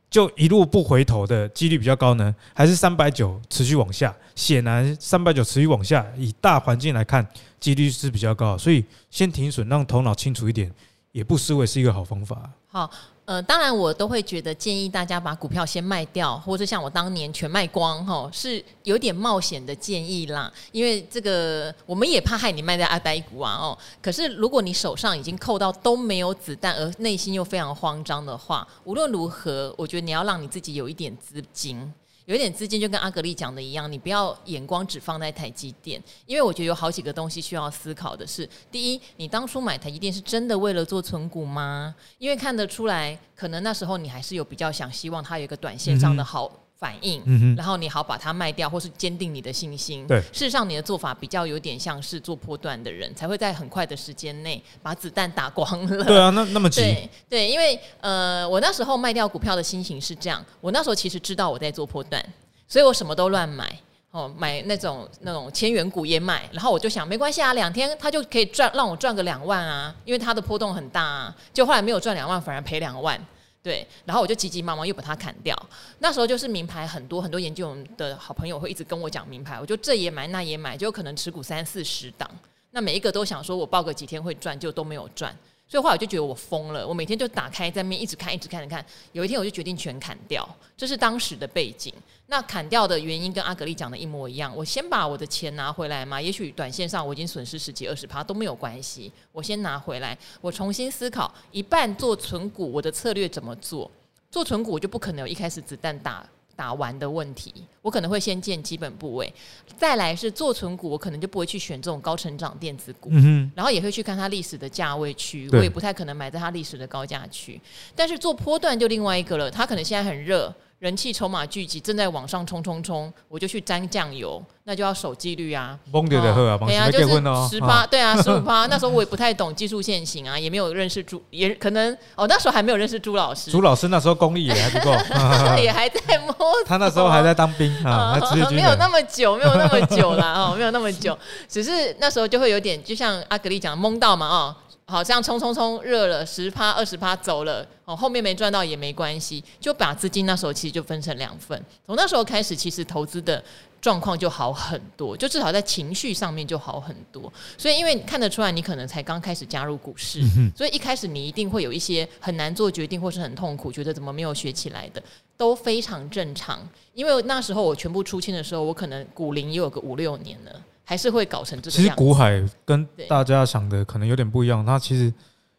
[0.08, 2.34] 就一路不回头的几率比较高呢？
[2.54, 4.14] 还是三百九持续往下？
[4.34, 7.26] 显然三百九持续往下，以大环境来看，
[7.58, 8.56] 几率是比较高。
[8.56, 10.72] 所以先停损，让头脑清楚一点，
[11.12, 12.50] 也不失为是一个好方法。
[12.66, 12.90] 好。
[13.30, 20.52] 呃，当然我都会觉得建议大家把股票先卖掉，或者像我当年全卖光，哈，是有点冒险的建议啦。
[20.72, 23.78] 因为这个我们也怕害你卖在阿呆股啊，哦。
[24.02, 31.94] 可是如果你手上已经扣到都没有子弹，而内心又非常慌张的话，无论如何，我觉得你要让你自己有一点资金。
[32.26, 41.94] 有一点资金，就跟阿格丽讲的一样，你不要眼光只放在台积电，因为我觉得有好几个东西需要思考的是：第一，你当初买台积电是真的为了做存股吗？
[42.18, 46.46] 因为看得出来，可能那时候你还是有比较想希望它有一个短线上的好。
[46.46, 47.22] 嗯反应，
[47.54, 50.06] 然后你好把它卖掉，或是坚定你的信心。
[50.06, 56.04] 对，事实上你的做法比较有点像是做波段的人，才会在很快的时间内把子弹打光了。
[56.04, 56.80] 对啊，那那么急？
[56.80, 62.24] 对对，因为呃，我那时候卖掉股票的心情是这样，我那时候其实知道我在做波段，
[62.66, 63.78] 所以我什么都乱买
[64.12, 73.22] 哦，买那种那种千元股也买，然后我就想没关系啊，两天他就可以赚，让我赚个两万啊，因为它的波动很大啊，就后来没有赚两万，反而赔两万。
[73.62, 75.54] 对，然后我就急急忙忙又把它砍掉。
[75.98, 82.30] 那时候就是名牌很多，很多研究的好朋友会一直跟我讲名牌，我就这也买那也买，就可能持股三四十档，
[82.70, 85.36] 那每一个都想说我抱个几天会赚，就都没有赚。
[85.70, 88.84] 所以后来我就觉得我疯了，我每天就打开在面一直看，一直看，着看。
[89.12, 90.44] 有一天我就决定全砍掉，
[90.76, 91.94] 这是当时的背景。
[92.26, 94.52] 那砍掉的原因跟阿格力讲的一模一样。
[94.56, 99.12] 我先把我的钱拿回来嘛，也许短线上我已经损失十几二十趴都没有关系。
[99.30, 103.88] 我先拿回来，我重新思考一半做存股，我的策略怎么做？
[104.28, 106.28] 做存股我就不可能有一开始子弹打。
[106.60, 109.32] 打完的问题，我可能会先建基本部位，
[109.78, 117.58] 再来是做存股，我可能就不会去选这种高成长电子股，嗯、然后也会去看它历史的价位区，我也不太可能买在它历史的高价区。
[117.96, 120.54] 但是做波段就另外一个了，它可能现在很热。
[120.80, 125.78] 人气筹码聚集，正在往上冲冲冲，我就去沾酱油，那就要守纪律啊。
[125.92, 127.06] 蒙掉的喝啊，对啊，就是
[127.50, 128.64] 十八，对啊，十五趴。
[128.72, 133.50] 那时候我也不太懂技术线型啊，也没有认识朱，也可能哦，那时候还没有认识朱老师。
[133.50, 134.90] 朱老师那时候功力也还不够，
[135.62, 136.34] 也还在摸。
[136.64, 138.18] 他那时候还在当兵啊，
[138.50, 144.56] 没有那么久，没有那么久了哦，没有那么久，只是那时候就会有点，就像阿格力讲，蒙到嘛哦。
[144.90, 151.64] 好，这样冲冲冲热了十趴二十趴走了哦，后面没赚到也没关系，就把资金那时候其实就分成两份。
[151.86, 153.40] 从那时候开始，其实投资的
[153.80, 157.32] 状况就好很多，就至少在情绪上面就好很多。
[157.56, 160.20] 所以，因为看得出来你可能才刚开始加入股市，
[160.56, 165.00] 所以一开始你一定会有一些很难做决定或是很痛苦，觉得怎么没有学起来的，
[165.36, 166.68] 都非常正常。
[166.94, 170.60] 因为那时候我全部出清的时候，我可能股龄也有个五六年了。
[170.90, 171.82] 还是会搞成这个样子。
[171.82, 175.14] 其实股海跟大家想的可能有点不一样，它其实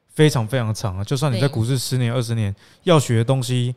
[0.10, 1.04] 非常非常长啊。
[1.06, 2.54] 就算你在股市十年二十年，
[2.84, 3.74] 要学的东西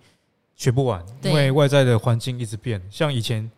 [0.56, 2.82] 学不完，因为外在的环境一直变。
[2.90, 3.48] 像以前。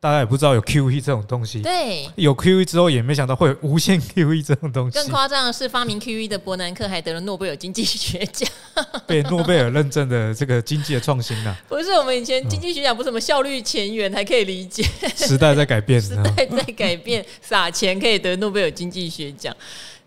[0.00, 4.96] 大家也不知道有 QE 这种东西，对，有 QE 之后也没想到会有无限 QE 这种东西。
[4.96, 8.48] 更夸张的是，发明 QE 的伯南克还得了诺贝尔经济学奖，
[9.08, 11.56] 被诺贝尔认证的这个经济的创新呐。
[11.68, 14.84] 不是我们以前经济学奖不是什么效率前沿还可以理解，
[15.16, 19.52] 时代在改变，时代在改变，撒钱可以得诺贝尔经济学奖，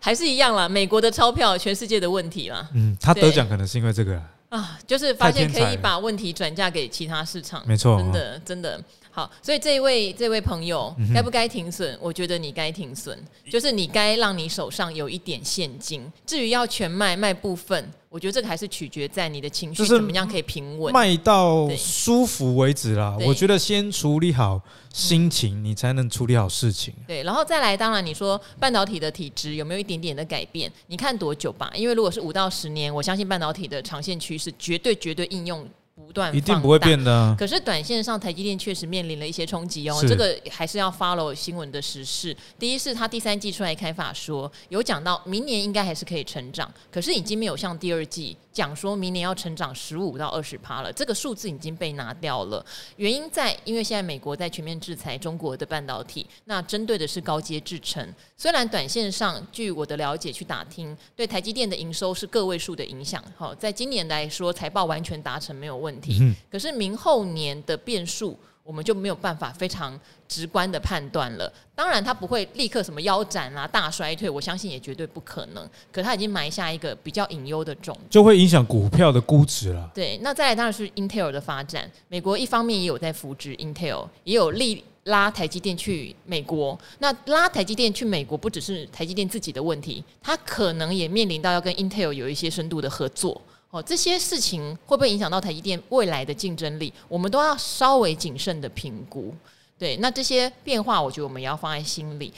[0.00, 0.66] 还是一样啦。
[0.66, 2.66] 美国的钞票，全世界的问题啦。
[2.72, 4.18] 嗯，他得奖可能是因为这个
[4.48, 8.82] 啊，就是发现可以把问题转嫁给其他市场，没错，真的真的。
[9.14, 11.94] 好，所以这一位这位朋友该不该停损？
[12.00, 13.16] 我觉得你该停损，
[13.50, 16.10] 就是你该让你手上有一点现金。
[16.26, 23.14] 至于要全卖卖部分，我觉得这个还是取决在你的情绪怎么样可以平稳，卖到舒服为止啦。
[23.26, 24.58] 我觉得先处理好
[24.90, 26.94] 心情，你才能处理好事情。
[27.06, 30.72] 对，然后再来，当然你说半导体的体质有没有一点点的改变？
[30.86, 31.70] 你看多久吧？
[31.74, 35.68] 因为如果是五到十年，我相信半导体的长线趋势绝对绝对应用。
[35.94, 37.36] 不断一定不会变的啊。
[37.38, 39.98] 可是短线上，台积电确实面临了一些冲击哦。
[40.08, 42.36] 这个还是要 follow 新闻的时事。
[42.58, 50.92] 第一是它第三季出来开法说，有讲到明年应该还是可以成长，可是已经没有像第二季讲说明年要成长十五到二十趴了。
[50.92, 52.64] 这个数字已经被拿掉了。
[52.96, 58.06] 原因在因为现在美国在全面制裁中国的半导体，那针对的是高阶制程。
[58.36, 63.22] 虽然短线上，据我的了解去打听，对台积电的营收是个位数的影响。
[63.36, 66.34] 好，在今年来说，财报完全达成没有问题。
[66.50, 69.98] 可是明后年的变数，我们就没有办法非常
[70.28, 71.52] 直观的判断了。
[71.74, 75.68] 当然，它不会立刻什么腰斩啊、大衰退，我相信也绝对不可能。
[75.90, 79.90] 可它已经埋下一个比较隐忧的种子，就会影响股票的估值了。
[79.94, 81.90] 对，那再来当然是 Intel 的发展。
[82.08, 86.78] 美国一方面也有在扶植 Intel，也有力拉台积电去美国。
[87.00, 93.40] 那拉台积电去美国，不只是台积电自己的问题，它可能也面临到要跟 Intel 有一些深度的合作。
[93.72, 96.92] 哦，这些事情会不会影响到台积电未来的竞争力？
[97.08, 99.34] 我们都要稍微谨慎的评估。
[99.78, 102.30] 对，那这些变化，我觉得我们也要放在心里。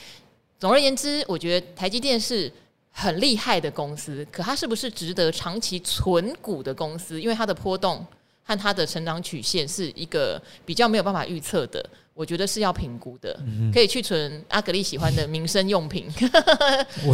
[0.61, 2.51] 总而言之，我觉得台积电是
[2.93, 7.21] 很厉害的公司，可它是不是值得长期存股的公司？
[7.21, 8.07] 因为它的波动
[8.45, 11.85] 和它的成长曲线是一个比较没有办法预测的。
[12.15, 13.37] 我觉得是要评估的，
[13.73, 16.07] 可以去存阿格力喜欢的民生用品，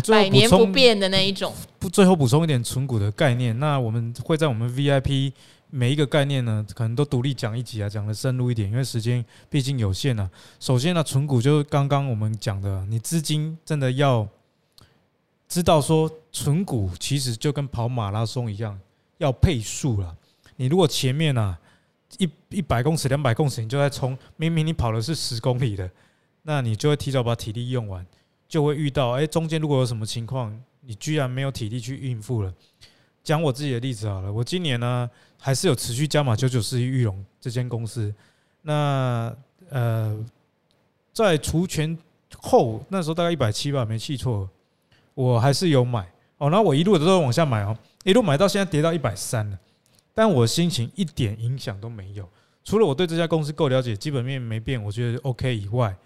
[0.07, 1.55] 百年不变的那一种。
[1.79, 3.59] 不，最后补充一点存股的概念。
[3.59, 5.33] 那我们会在我们 VIP
[5.71, 10.29] 每一个概念呢，可能都独立讲一集啊，讲的深入一点，因为时间毕竟有限啊。
[10.59, 14.29] 首先呢，存股就是刚刚我们讲的，你资金真的要
[15.49, 18.79] 知道说，存股其实就跟跑马拉松一样，
[19.17, 20.15] 要配速了。
[20.61, 21.59] 你如果前面、啊？
[22.19, 24.19] 一一百公尺、两百公尺，你就在冲。
[24.37, 25.89] 明明你跑的是十公里的，
[26.43, 28.05] 那你就会提早把体力用完，
[28.47, 32.53] 就会遇到哎，中间如果有什么情况，你居然没有体力去应付了。
[33.23, 35.09] 讲我自己的例子好了，我今年呢
[35.39, 38.13] 还是有持续加码九九四一裕隆这间公司。
[38.61, 39.35] 那
[39.71, 40.19] 呃，
[41.13, 41.97] 在除权
[42.37, 44.47] 后那时候大概一百七吧，没记错，
[45.15, 46.51] 我还是有买哦。
[46.51, 49.59] 那我一路都在往下买哦，一路买到现在跌到一百三了。
[50.15, 52.29] 但我心情一点影响都没有，
[52.65, 55.97] 除了我对这家公司够了解，基本面没变，我觉得 OK 以外，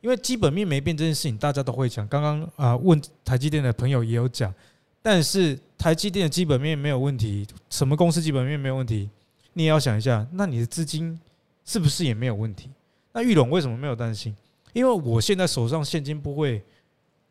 [0.00, 2.06] 因为基本面没变这件事情大家都会讲。
[2.08, 4.52] 刚刚啊问台积电的朋友也有讲，
[5.00, 9.08] 但是台积电的基本面没有问题，什么公司基本面没有问题？
[9.54, 11.18] 你也要想一下，那你的资金
[11.64, 12.68] 是不是也没有问题？
[13.12, 14.34] 那玉龙为什么没有担心？
[14.72, 16.62] 因为我现在手上现金部位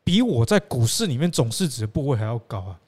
[0.03, 2.79] 比我在股市里面总市值的部位还要高啊。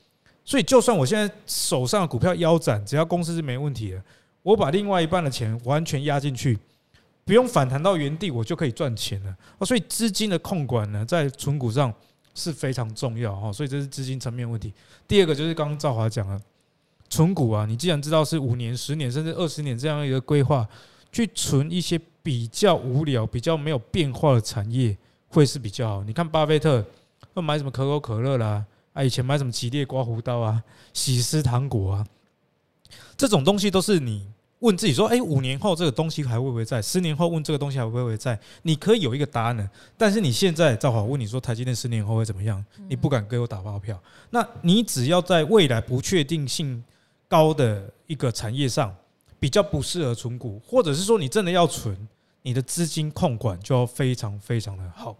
[0.45, 4.03] 所以，就算我现在手上的股票腰斩，只要公司是没问题的，
[4.41, 6.59] 我把另外一半的钱完全压进去，
[7.23, 9.33] 不用反弹到原地，我就可以赚钱了。
[9.57, 11.93] 哦，所以资金的控管呢，在存股上
[12.35, 13.53] 是非常重要哈。
[13.53, 14.73] 所以这是资金层面问题。
[15.07, 16.37] 第二个就是刚刚赵华讲了，
[17.09, 20.67] 存股啊，你既然知道是五年、十年甚至二十年这样一个规划，
[21.11, 24.97] 去存一些比较无聊、比较没有变化的产业，
[25.29, 26.03] 会是比较好。
[26.03, 26.85] 你看巴菲特
[27.33, 28.65] 会买什么可口可乐啦。
[28.93, 30.63] 啊，以前买什么吉列刮胡刀啊、
[30.93, 32.07] 喜诗糖果啊，
[33.17, 34.27] 这种东西都是你
[34.59, 36.81] 问自己说：哎，五年后这个东西还会不会在？
[36.81, 38.39] 十年后问这个东西还会不会在？
[38.61, 39.67] 你可以有一个答案的，
[39.97, 42.63] 但是你现在正好问你说台积电十年后会怎么样？
[42.87, 44.01] 你不敢给我打包票。
[44.29, 46.81] 那你只要在未来不确定性
[47.27, 48.95] 高的一个产业上
[49.39, 52.07] 比较不适合存股，或者是说你真的要存，
[52.43, 55.17] 你的资金控管就要非常非常的好。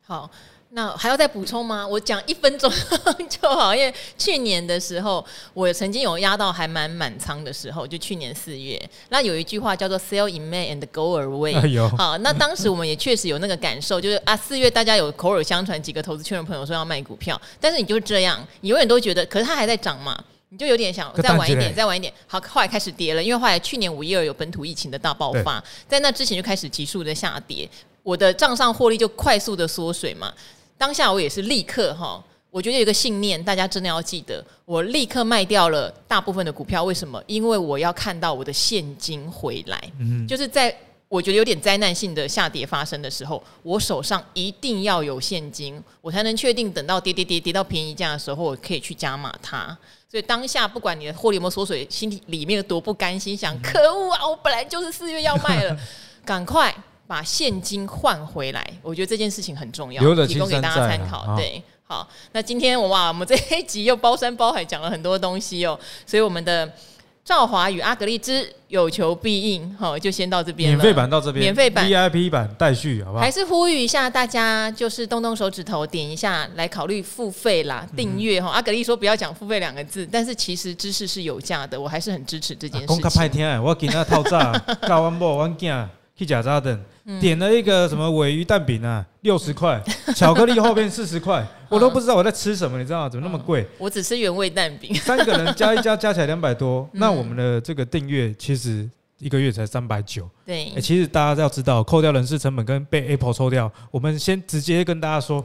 [0.00, 0.30] 好。
[0.74, 1.86] 那还要再补充吗？
[1.86, 2.72] 我讲一分钟
[3.28, 8.80] 就好，因为去年的时候，我曾经有压到还蛮满仓的时候，就去年四月。
[9.10, 11.96] 那有一句话叫做 “sell in May and go away”。
[11.98, 20.18] 好，那当时我们也确实有那个感受，就是啊，四月大家有口耳相传，几个投资圈的朋友说要卖股票，但是你就这样，你永远都觉得，可是它还在涨嘛，
[20.48, 22.10] 你就有点想再晚一点，再晚一点。
[22.26, 27.68] 好，后来开始跌了，因为后来去年五一二有本土疫情的大爆发，在那之前就开始急速的下跌，
[28.02, 30.32] 我的账上获利就快速的缩水嘛。
[30.82, 32.20] 当下我也是立刻哈，
[32.50, 36.82] 我觉得有一个信念，大家真的要记得，我立刻卖掉了大部分的股票。
[36.82, 37.22] 为什么？
[37.28, 39.80] 因为我要看到我的现金回来。
[40.00, 40.76] 嗯，就是在
[41.06, 49.78] 我觉得有点灾难性的下跌发生的时候，我手上一定要有现金，我才能确定等到跌跌跌跌到便宜价的时候，我可以去加码它。
[50.10, 54.26] 所以当下不管你的获利有没有缩水，心里面有多不甘心，想可恶啊！
[54.26, 55.78] 我本来就是四月要卖了，
[56.26, 56.74] 赶快。
[57.12, 61.36] 把现金换回来，我觉得这件事情很重要，提供给大家参考。
[61.36, 66.72] 对，好，那今天我哇，我们这一集又包山包海讲了很多东西哦，所以我们的
[67.22, 70.70] 赵华与阿格力之有求必应，好，就先到这边。
[70.70, 73.22] 免费版到这边，免费版，VIP 版待续，好不好？
[73.22, 78.48] 还是呼吁一下大家，就是动动手指头，点一下来考虑付费啦，订阅哈。
[78.48, 82.86] 阿格力说不要讲付费两个字，但是其实知识是有价的，我还是很支持这件事情。
[82.86, 84.50] 公开派天，我给他套炸，
[84.88, 85.86] 搞完不完件。
[86.14, 86.78] 去假扎等，
[87.20, 89.82] 点了一个什么尾鱼蛋饼啊，六十块，
[90.14, 93.08] 巧克力后面四十块， 我都不知道我在吃什么，你知道吗？
[93.08, 93.66] 怎么那么贵？
[93.78, 98.88] 我只吃原味蛋饼，三个人加一加加起来两百多， 那我们的这个订阅其实
[99.18, 100.28] 一个月才三百九。
[100.44, 105.44] 对，欸，其实大家要知道，扣掉人事成本跟被 Apple 抽掉，我们先直接跟大家说，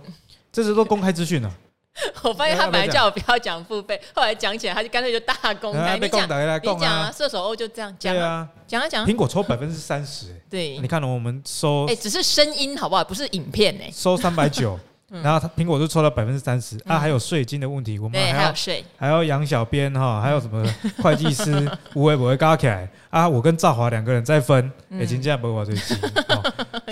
[0.51, 1.51] 这是都公开资讯了。
[2.23, 5.97] 我发现他本来叫我不要讲付费，后来讲起来他就干脆就大公开。
[5.97, 9.05] 你讲，你讲啊，射手欧就这样讲啊，讲啊讲。
[9.05, 13.03] 苹果抽百分之三十，对，你看了我们收，哎，只是声音好不好？
[13.03, 14.79] 不是影片哎，收三百九，
[15.23, 20.63] 然后他苹果就抽了百分之三十啊，还有税金的问题，我们还要税，还要养小编哈，还有什么
[21.01, 23.27] 会计师无为不会搞起来啊？
[23.27, 25.95] 我跟赵华两个人再分，已经这样不我最急，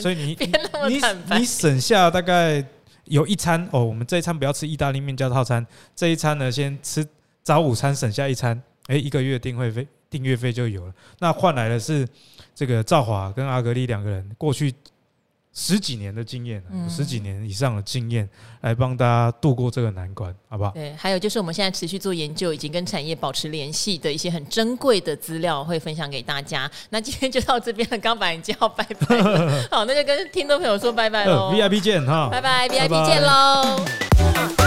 [0.01, 0.37] 所以你
[0.87, 1.01] 你
[1.37, 2.65] 你省下大概。
[3.05, 7.05] 有一餐哦，我们这一餐不要吃意大利面加套餐，这一餐呢先吃
[7.43, 10.93] 早午餐，省下一餐，诶，一个月订会费订阅费就有了。
[11.19, 12.07] 那换来的是
[12.53, 14.73] 这个赵华跟阿格丽两个人过去。
[15.57, 18.29] 十几年的经验，十几年以上的经验，
[18.59, 20.71] 来帮大家度过这个难关，好不好？
[20.71, 26.69] 对，还有就是我们现在持续做研究，已经跟产业保持联系的一些很珍贵的资料，会分享给大家。
[26.89, 29.17] 那今天就到这边了，刚把你叫拜拜，
[29.71, 34.64] 好，那就跟听众朋友说拜拜喽， VIP 见哈，拜拜，VIP 见喽。